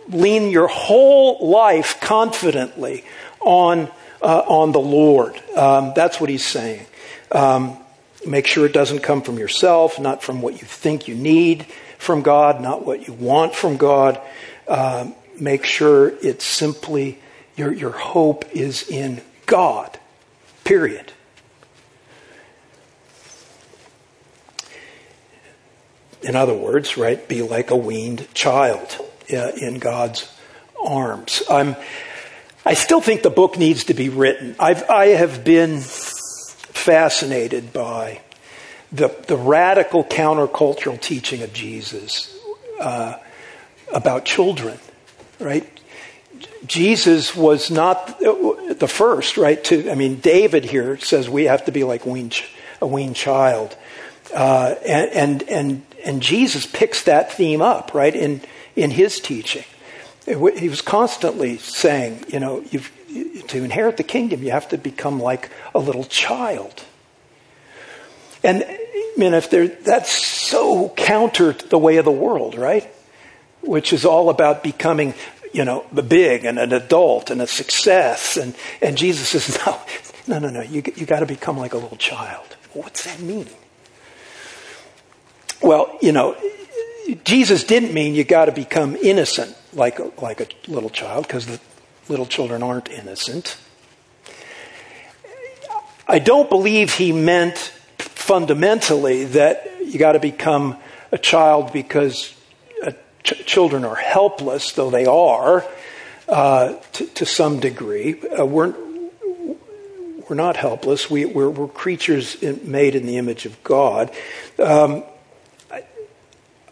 [0.10, 3.06] lean your whole life confidently
[3.40, 3.90] on,
[4.22, 5.42] uh, on the Lord.
[5.56, 6.86] Um, that's what he's saying.
[7.32, 7.78] Um,
[8.26, 11.66] make sure it doesn't come from yourself, not from what you think you need
[11.98, 14.20] from God, not what you want from God.
[14.68, 17.20] Um, make sure it's simply
[17.56, 19.98] your, your hope is in God,
[20.68, 21.14] period.
[26.22, 28.98] In other words, right, be like a weaned child.
[29.30, 30.34] Uh, in God's
[30.82, 31.44] arms.
[31.50, 31.76] I'm,
[32.66, 34.56] I still think the book needs to be written.
[34.58, 38.22] I've, I have been fascinated by
[38.94, 42.40] the, the radical countercultural teaching of Jesus
[42.80, 43.18] uh,
[43.94, 44.80] about children,
[45.42, 45.68] right?
[46.66, 49.64] Jesus was not the first, right?
[49.66, 53.76] To I mean, David here says we have to be like a weaned child,
[54.34, 58.16] uh, and, and and Jesus picks that theme up, right?
[58.16, 58.42] In
[58.76, 59.66] in his teaching.
[60.26, 60.36] He
[60.68, 62.62] was constantly saying, you know,
[63.48, 66.84] to inherit the kingdom, you have to become like a little child.
[68.44, 72.92] And I mean, if that's so counter to the way of the world, right?
[73.62, 75.14] Which is all about becoming,
[75.54, 78.38] you know, big and an adult and a success.
[78.38, 79.80] And, and Jesus says, no,
[80.28, 82.56] no, no, no, you, you got to become like a little child.
[82.74, 83.48] Well, what's that mean?
[85.62, 86.36] Well, you know,
[87.24, 91.60] Jesus didn't mean you got to become innocent like like a little child, because the
[92.10, 93.58] little children aren't innocent.
[96.08, 97.58] I don't believe he meant
[97.98, 100.78] fundamentally that you got to become
[101.12, 102.34] a child because
[103.28, 105.66] ch- children are helpless, though they are
[106.28, 108.22] uh, to, to, some degree.
[108.22, 108.74] Uh, we're,
[110.28, 111.10] we're not helpless.
[111.10, 114.12] We, are creatures in, made in the image of God.
[114.60, 115.04] Um,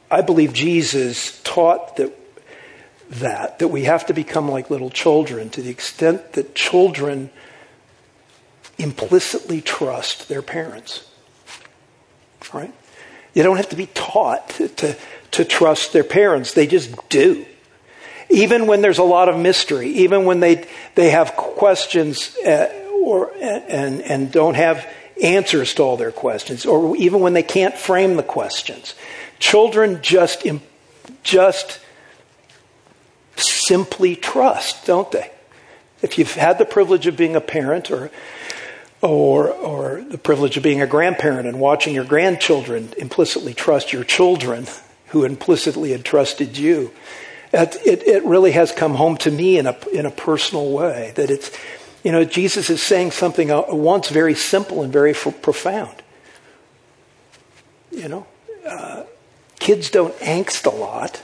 [0.09, 2.13] I believe Jesus taught that,
[3.09, 7.31] that, that we have to become like little children to the extent that children
[8.77, 11.09] implicitly trust their parents.
[12.53, 12.73] Right?
[13.35, 14.97] You don't have to be taught to, to,
[15.31, 16.53] to trust their parents.
[16.53, 17.45] They just do.
[18.29, 22.73] Even when there's a lot of mystery, even when they, they have questions uh,
[23.03, 24.87] or, and, and don't have
[25.21, 28.95] answers to all their questions, or even when they can't frame the questions.
[29.37, 30.45] Children just,
[31.23, 31.79] just
[33.35, 35.29] simply trust, don't they?
[36.01, 38.11] If you've had the privilege of being a parent or
[39.05, 44.03] or, or the privilege of being a grandparent and watching your grandchildren implicitly trust your
[44.03, 44.65] children
[45.07, 46.91] who implicitly had trusted you.
[47.53, 51.13] It, it, it, really has come home to me in a, in a personal way
[51.15, 51.51] that it's,
[52.03, 55.95] you know, Jesus is saying something once very simple and very f- profound.
[57.91, 58.27] You know,
[58.67, 59.03] uh,
[59.59, 61.21] kids don't angst a lot.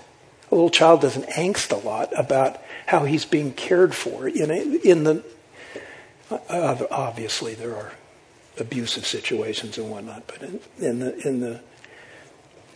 [0.52, 4.28] A little child doesn't angst a lot about how he's being cared for.
[4.30, 5.24] You know, in the
[6.50, 7.94] obviously, there are
[8.60, 11.62] abusive situations and whatnot, but in, in the in the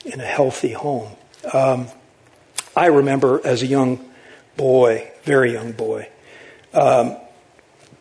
[0.06, 1.12] in a healthy home,
[1.54, 1.88] um,
[2.76, 4.04] I remember as a young
[4.58, 6.10] boy, very young boy,
[6.74, 7.18] um,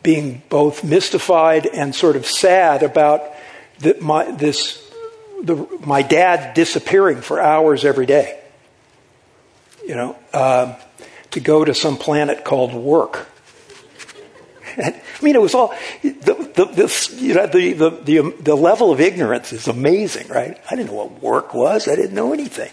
[0.03, 3.23] being both mystified and sort of sad about
[3.79, 4.81] the, my this
[5.43, 8.39] the, my dad disappearing for hours every day.
[9.85, 10.75] You know, um,
[11.31, 13.27] to go to some planet called work
[14.77, 18.91] I mean, it was all the the this, you know, the, the the the level
[18.91, 20.59] of ignorance is amazing, right?
[20.69, 21.87] I didn't know what work was.
[21.87, 22.71] I didn't know anything.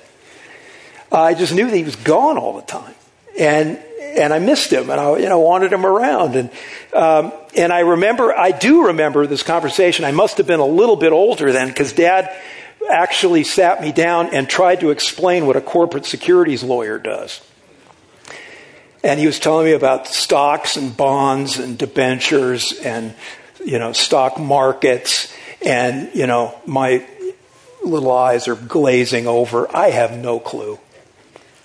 [1.10, 2.94] I just knew that he was gone all the time,
[3.38, 6.50] and and I missed him, and I you know wanted him around, and
[6.92, 10.04] um, and I remember I do remember this conversation.
[10.04, 12.34] I must have been a little bit older then because Dad
[12.90, 17.40] actually sat me down and tried to explain what a corporate securities lawyer does.
[19.02, 23.14] And he was telling me about stocks and bonds and debentures and,
[23.64, 25.32] you know, stock markets.
[25.64, 27.06] And, you know, my
[27.84, 29.74] little eyes are glazing over.
[29.74, 30.78] I have no clue,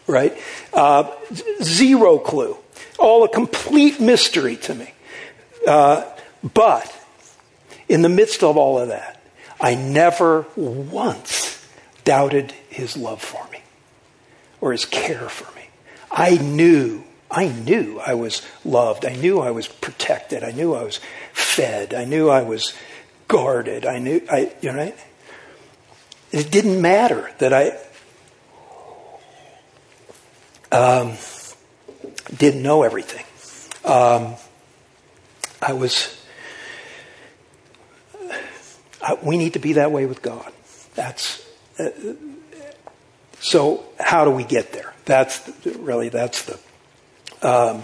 [0.07, 0.35] right?
[0.73, 1.11] Uh,
[1.61, 2.57] zero clue.
[2.97, 4.93] All a complete mystery to me.
[5.67, 6.03] Uh,
[6.53, 6.93] but
[7.87, 9.21] in the midst of all of that,
[9.59, 11.63] I never once
[12.03, 13.61] doubted his love for me
[14.61, 15.67] or his care for me.
[16.11, 19.05] I knew I knew I was loved.
[19.05, 20.43] I knew I was protected.
[20.43, 20.99] I knew I was
[21.33, 21.93] fed.
[21.93, 22.73] I knew I was
[23.27, 23.85] guarded.
[23.85, 24.93] I knew, I, you know,
[26.31, 27.77] it didn't matter that I
[30.71, 31.13] um,
[32.35, 33.25] didn't know everything.
[33.83, 34.35] Um,
[35.61, 36.21] I was,
[39.01, 40.51] I, we need to be that way with God.
[40.95, 41.45] That's,
[41.79, 41.89] uh,
[43.39, 44.93] so how do we get there?
[45.05, 46.59] That's really, that's the
[47.41, 47.83] um,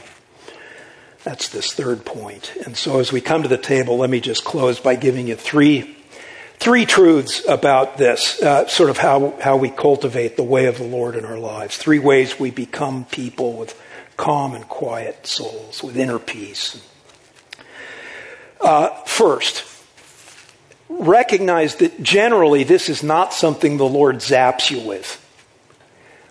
[1.23, 2.53] that's this third point.
[2.65, 5.35] And so as we come to the table, let me just close by giving you
[5.35, 5.95] three,
[6.57, 10.83] three truths about this, uh, sort of how, how we cultivate the way of the
[10.83, 11.77] Lord in our lives.
[11.77, 13.79] Three ways we become people with
[14.17, 16.85] calm and quiet souls, with inner peace.
[18.59, 19.65] Uh, first,
[20.89, 25.19] recognize that generally this is not something the Lord zaps you with.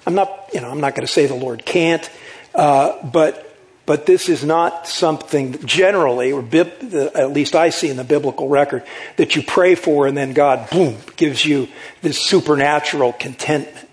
[0.06, 2.08] I'm not, you know, I'm not going to say the Lord can't.
[2.54, 3.48] Uh, but
[3.84, 8.84] but this is not something generally, or at least I see in the biblical record,
[9.16, 11.66] that you pray for and then God, boom, gives you
[12.00, 13.88] this supernatural contentment.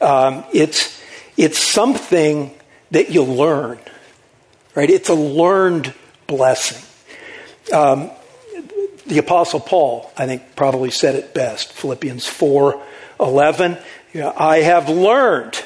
[0.00, 1.02] Um, it's
[1.36, 2.52] it's something
[2.92, 3.78] that you learn,
[4.74, 4.90] right?
[4.90, 5.92] It's a learned
[6.26, 6.82] blessing.
[7.72, 8.10] Um,
[9.06, 11.72] the Apostle Paul, I think, probably said it best.
[11.72, 12.80] Philippians four
[13.18, 13.76] eleven.
[14.12, 15.64] You know, I have learned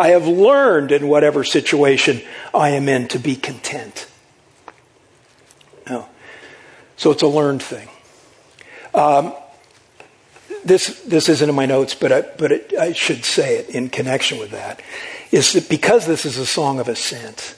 [0.00, 2.22] I have learned in whatever situation
[2.54, 4.08] I am in to be content.
[5.86, 6.08] No.
[6.96, 7.86] So it's a learned thing.
[8.94, 9.34] Um,
[10.64, 13.90] this, this isn't in my notes, but, I, but it, I should say it in
[13.90, 14.80] connection with that,
[15.32, 17.54] is that because this is a song of ascent,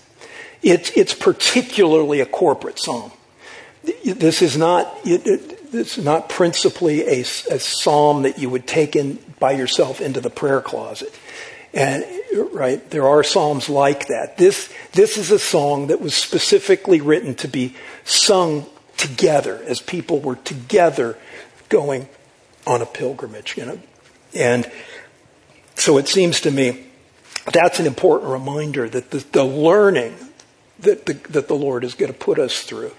[0.62, 3.12] it's, it's particularly a corporate psalm.
[4.04, 8.96] This is not, it, it, is not principally a, a psalm that you would take
[8.96, 11.16] in by yourself into the prayer closet.
[11.74, 12.04] And
[12.52, 14.36] right, there are psalms like that.
[14.36, 18.66] This this is a song that was specifically written to be sung
[18.96, 21.16] together as people were together
[21.68, 22.08] going
[22.66, 23.80] on a pilgrimage, you know.
[24.34, 24.70] And
[25.74, 26.86] so it seems to me
[27.52, 30.14] that's an important reminder that the, the learning
[30.80, 32.92] that the, that the Lord is going to put us through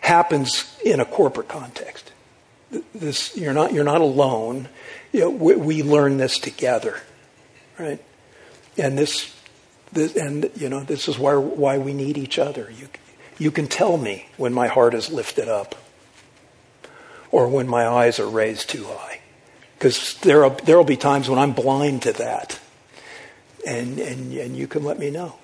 [0.00, 2.12] happens in a corporate context.
[2.94, 4.68] This, you're not, you're not alone.
[5.12, 7.00] You know, we, we learn this together,
[7.78, 8.00] right?
[8.80, 9.34] And this,
[9.92, 12.72] this, and you know, this is why, why we need each other.
[12.76, 12.88] You,
[13.38, 15.74] you can tell me when my heart is lifted up
[17.30, 19.20] or when my eyes are raised too high.
[19.78, 22.60] Because there there will be times when I'm blind to that.
[23.66, 25.36] And, and, and you can let me know.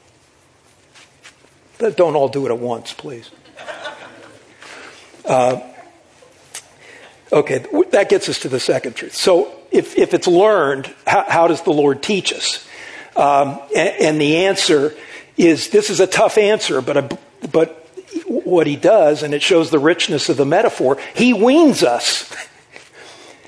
[1.78, 3.30] But don't all do it at once, please.
[5.24, 5.60] Uh,
[7.32, 9.14] Okay, that gets us to the second truth.
[9.14, 12.65] So if, if it's learned, how, how does the Lord teach us?
[13.16, 14.94] Um, and, and, the answer
[15.38, 17.18] is this is a tough answer, but, a,
[17.50, 17.88] but
[18.26, 22.30] what he does, and it shows the richness of the metaphor, he weans us.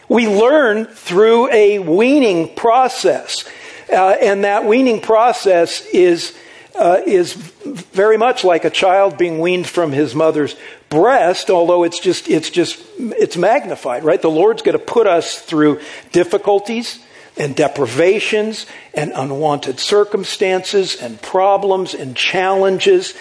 [0.08, 3.46] We learn through a weaning process.
[3.92, 6.34] Uh, and that weaning process is,
[6.74, 10.56] uh, is very much like a child being weaned from his mother's
[10.88, 14.22] breast, although it's just, it's just, it's magnified, right?
[14.22, 15.80] The Lord's going to put us through
[16.12, 17.00] difficulties
[17.38, 23.14] and deprivations and unwanted circumstances and problems and challenges,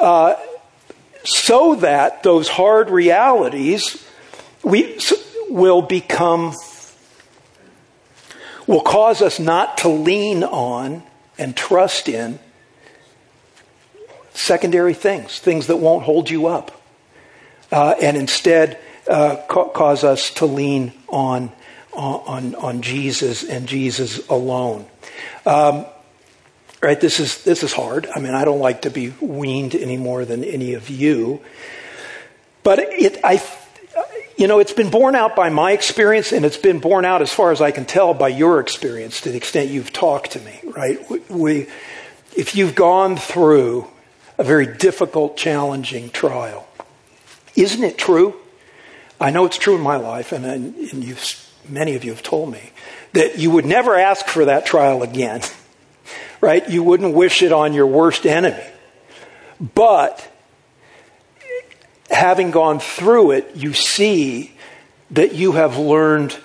[0.00, 0.34] uh,
[1.24, 4.04] so that those hard realities
[4.62, 4.98] we,
[5.48, 6.54] will become,
[8.66, 11.02] will cause us not to lean on
[11.38, 12.38] and trust in
[14.32, 16.78] secondary things, things that won't hold you up
[17.72, 21.50] uh, and instead uh, ca- cause us to lean on,
[21.98, 24.86] on, on Jesus and Jesus alone.
[25.44, 25.86] Um,
[26.82, 28.08] right, this is, this is hard.
[28.14, 31.40] I mean, I don't like to be weaned any more than any of you.
[32.62, 33.42] But it, I,
[34.36, 37.32] you know, it's been borne out by my experience, and it's been borne out, as
[37.32, 40.60] far as I can tell, by your experience to the extent you've talked to me,
[40.64, 41.30] right?
[41.30, 41.66] We,
[42.36, 43.88] if you've gone through
[44.38, 46.68] a very difficult, challenging trial,
[47.56, 48.36] isn't it true?
[49.20, 51.02] I know it's true in my life, and, and
[51.68, 52.70] many of you have told me
[53.12, 55.42] that you would never ask for that trial again,
[56.40, 56.68] right?
[56.68, 58.62] You wouldn't wish it on your worst enemy.
[59.74, 60.30] But
[62.10, 64.52] having gone through it, you see
[65.10, 66.36] that you have learned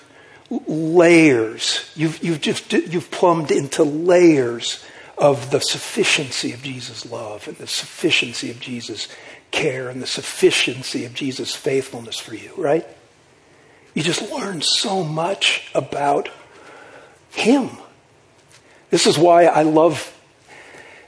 [0.67, 1.91] layers.
[1.95, 4.83] You've, you've just you've plumbed into layers
[5.17, 9.07] of the sufficiency of Jesus' love and the sufficiency of Jesus'
[9.51, 12.87] care and the sufficiency of Jesus' faithfulness for you, right?
[13.93, 16.29] You just learn so much about
[17.31, 17.69] Him.
[18.89, 20.15] This is why I love,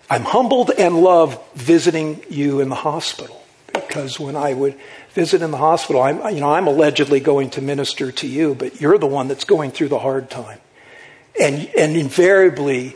[0.09, 3.43] I'm humbled and love visiting you in the hospital.
[3.73, 4.75] Because when I would
[5.11, 8.81] visit in the hospital, I'm, you know, I'm allegedly going to minister to you, but
[8.81, 10.59] you're the one that's going through the hard time.
[11.39, 12.95] And, and invariably,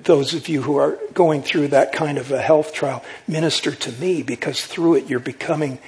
[0.00, 3.92] those of you who are going through that kind of a health trial, minister to
[3.92, 5.78] me because through it you're becoming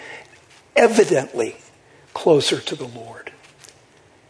[0.74, 1.56] evidently
[2.14, 3.21] closer to the Lord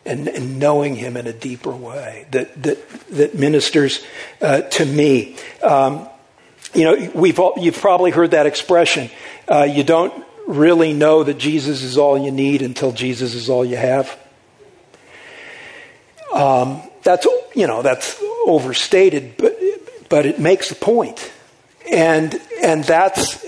[0.04, 4.04] and, and knowing Him in a deeper way that, that, that ministers
[4.40, 5.36] uh, to me.
[5.62, 6.08] Um,
[6.74, 9.10] you know, we've all, you've probably heard that expression.
[9.48, 13.64] Uh, you don't really know that Jesus is all you need until Jesus is all
[13.64, 14.18] you have.
[16.32, 19.58] Um, that's you know that's overstated, but
[20.08, 21.30] but it makes a point.
[21.90, 23.42] And, and that's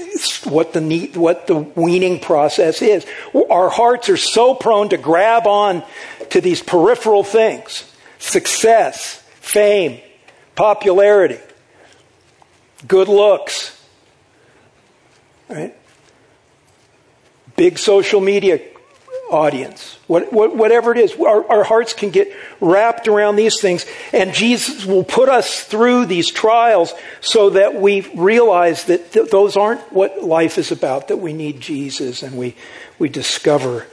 [0.45, 3.07] what the what the weaning process is.
[3.51, 5.83] Our hearts are so prone to grab on
[6.31, 7.91] to these peripheral things.
[8.19, 10.01] Success, fame,
[10.55, 11.39] popularity,
[12.87, 13.81] good looks,
[15.49, 15.75] right?
[17.57, 18.61] Big social media
[19.35, 21.15] audience, what, what, whatever it is.
[21.15, 26.07] Our, our, hearts can get wrapped around these things, and Jesus will put us through
[26.07, 31.17] these trials so that we realize that th- those aren't what life is about, that
[31.17, 32.55] we need Jesus, and we,
[32.99, 33.87] we discover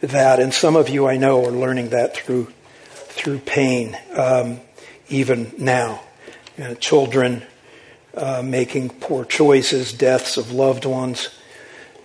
[0.00, 0.40] that.
[0.40, 2.52] And some of you I know are learning that through,
[2.88, 4.60] through pain, um,
[5.08, 6.02] even now.
[6.56, 7.44] You know, children
[8.16, 11.37] uh, making poor choices, deaths of loved ones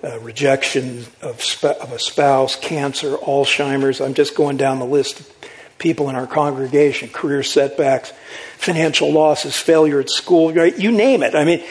[0.04, 4.02] uh, rejection of, sp- of a spouse, cancer, Alzheimer's.
[4.02, 5.32] I'm just going down the list of
[5.78, 8.12] people in our congregation, career setbacks,
[8.58, 10.78] financial losses, failure at school, right?
[10.78, 11.36] You name it.
[11.36, 11.64] I mean,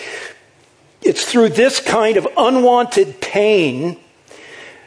[1.02, 3.98] it's through this kind of unwanted pain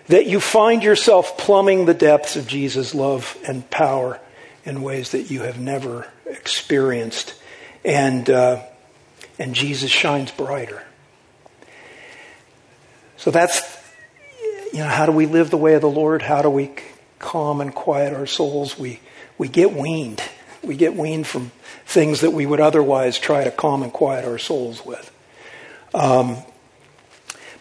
[0.08, 4.20] that you find yourself plumbing the depths of Jesus' love and power
[4.64, 7.36] in ways that you have never experienced.
[7.84, 8.64] And, uh,
[9.38, 10.85] and Jesus shines brighter.
[13.26, 13.60] So that's,
[14.72, 16.22] you know, how do we live the way of the Lord?
[16.22, 16.70] How do we
[17.18, 18.78] calm and quiet our souls?
[18.78, 19.00] We,
[19.40, 20.22] we get weaned.
[20.62, 21.52] We get weaned from
[21.88, 25.12] things that we would otherwise try to calm and quiet our souls with.
[25.96, 26.38] Um,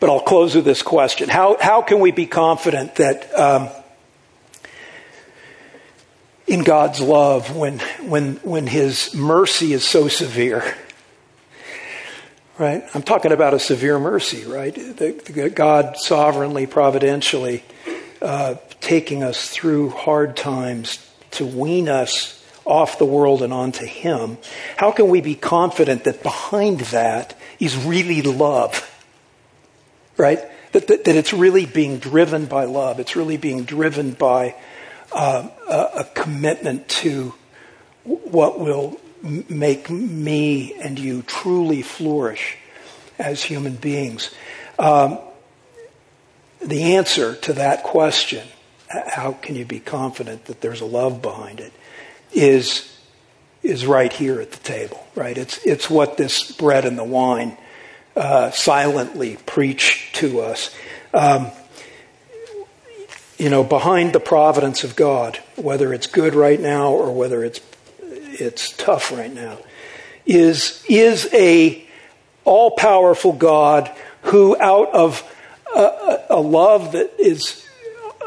[0.00, 1.30] but I'll close with this question.
[1.30, 3.70] How, how can we be confident that um,
[6.46, 10.76] in God's love when, when, when His mercy is so severe?
[12.58, 12.84] Right?
[12.94, 14.74] I'm talking about a severe mercy, right?
[14.74, 17.64] The, the God sovereignly, providentially
[18.22, 24.38] uh, taking us through hard times to wean us off the world and onto Him.
[24.76, 28.90] How can we be confident that behind that is really love?
[30.16, 30.40] right?
[30.72, 33.00] That, that, that, it's really being driven by love.
[33.00, 34.54] It's really being driven by
[35.12, 37.34] uh, a, a, commitment to
[38.02, 42.56] what will make me and you truly flourish
[43.18, 44.34] as human beings.
[44.78, 45.18] Um,
[46.60, 48.46] the answer to that question,
[48.88, 51.72] how can you be confident that there's a love behind it,
[52.32, 52.90] is
[53.64, 55.38] is right here at the table, right?
[55.38, 57.56] It's, it's what this bread and the wine
[58.14, 60.72] uh, silently preach to us.
[61.14, 61.50] Um,
[63.38, 67.58] you know, behind the providence of God, whether it's good right now or whether it's
[68.40, 69.58] it's tough right now,
[70.26, 71.84] is is a
[72.44, 73.90] all powerful God
[74.22, 75.22] who, out of
[75.74, 77.66] a, a love that is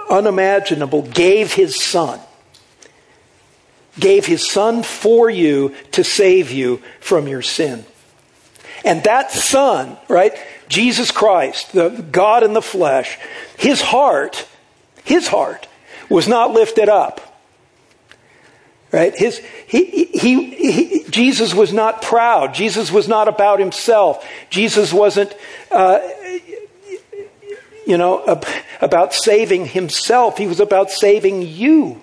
[0.10, 2.20] unimaginable, gave His Son
[4.00, 7.86] gave his son for you to save you from your sin.
[8.86, 10.34] And that son, right,
[10.70, 13.18] Jesus Christ, the God in the flesh,
[13.58, 14.48] his heart,
[15.04, 15.68] his heart
[16.10, 17.27] was not lifted up.
[18.92, 19.16] Right?
[19.16, 22.54] His, he, he, he, Jesus was not proud.
[22.54, 24.26] Jesus was not about himself.
[24.50, 25.34] Jesus wasn't,
[25.72, 26.00] uh,
[27.86, 28.42] you know,
[28.80, 30.38] about saving himself.
[30.38, 32.02] He was about saving you.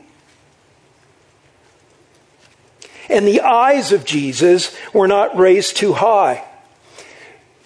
[3.08, 6.44] And the eyes of Jesus were not raised too high.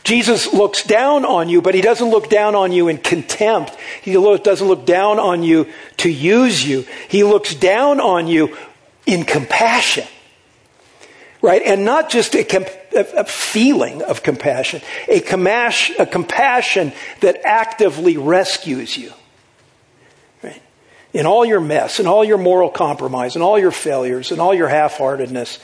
[0.05, 3.77] Jesus looks down on you, but he doesn't look down on you in contempt.
[4.01, 6.87] He doesn't look down on you to use you.
[7.09, 8.57] He looks down on you
[9.09, 10.07] in compassion.
[11.41, 11.63] Right?
[11.63, 12.45] And not just a,
[13.19, 15.23] a feeling of compassion, a,
[15.99, 19.13] a compassion that actively rescues you
[20.43, 20.61] Right?
[21.13, 24.53] in all your mess, and all your moral compromise, and all your failures, and all
[24.53, 25.59] your half heartedness,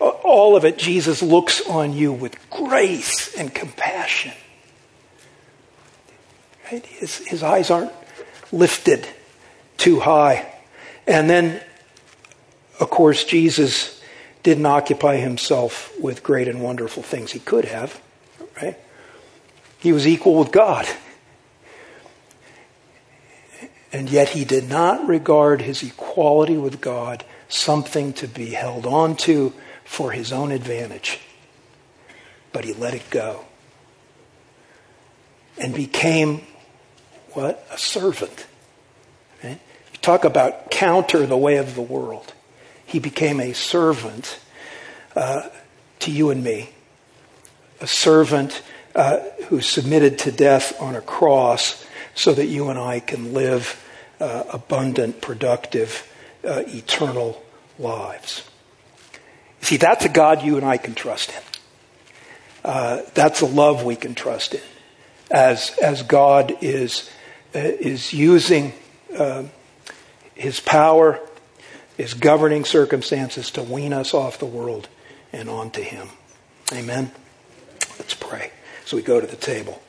[0.00, 4.32] all of it, Jesus looks on you with grace and compassion.
[6.70, 6.86] Right?
[6.86, 7.92] His, his eyes aren't
[8.52, 9.06] lifted
[9.76, 10.50] too high.
[11.06, 11.60] And then,
[12.78, 14.00] of course, Jesus
[14.42, 17.32] didn't occupy himself with great and wonderful things.
[17.32, 18.00] He could have,
[18.62, 18.78] right?
[19.78, 20.86] He was equal with God.
[23.92, 29.16] And yet he did not regard his equality with God something to be held on
[29.16, 29.52] to
[29.84, 31.20] for his own advantage.
[32.52, 33.44] But he let it go.
[35.58, 36.42] And became
[37.32, 37.66] what?
[37.70, 38.46] A servant.
[39.42, 39.60] Right?
[39.92, 42.32] You talk about counter the way of the world.
[42.96, 44.38] He became a servant
[45.14, 45.50] uh,
[45.98, 46.70] to you and me.
[47.82, 48.62] A servant
[48.94, 49.18] uh,
[49.48, 51.84] who submitted to death on a cross
[52.14, 53.84] so that you and I can live
[54.18, 56.10] uh, abundant, productive,
[56.42, 57.44] uh, eternal
[57.78, 58.48] lives.
[59.60, 61.42] See, that's a God you and I can trust in.
[62.64, 64.62] Uh, that's a love we can trust in.
[65.30, 67.10] As, as God is,
[67.54, 68.72] uh, is using
[69.14, 69.42] uh,
[70.34, 71.20] his power,
[71.96, 74.88] his governing circumstances to wean us off the world
[75.32, 76.08] and onto him.
[76.72, 77.10] Amen?
[77.98, 78.50] Let's pray.
[78.84, 79.82] So we go to the table.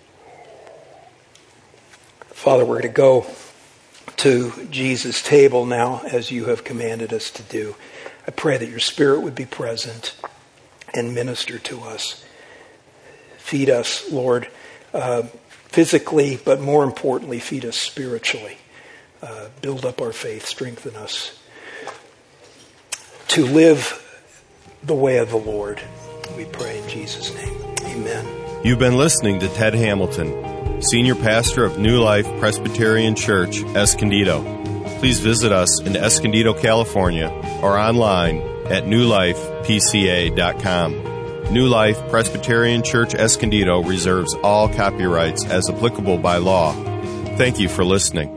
[2.30, 3.26] Father, we're going to go
[4.18, 7.76] to Jesus' table now as you have commanded us to do.
[8.28, 10.16] I pray that your Spirit would be present
[10.94, 12.24] and minister to us.
[13.38, 14.48] Feed us, Lord,
[14.94, 15.24] uh,
[15.68, 18.58] physically, but more importantly, feed us spiritually.
[19.22, 21.37] Uh, build up our faith, strengthen us
[23.30, 24.04] to live
[24.84, 25.82] the way of the Lord.
[26.36, 27.56] We pray in Jesus' name.
[27.84, 28.26] Amen.
[28.64, 34.44] You've been listening to Ted Hamilton Senior Pastor of New Life Presbyterian Church, Escondido.
[35.00, 37.30] Please visit us in Escondido, California,
[37.62, 41.54] or online at newlifepca.com.
[41.54, 46.74] New Life Presbyterian Church Escondido reserves all copyrights as applicable by law.
[47.38, 48.37] Thank you for listening.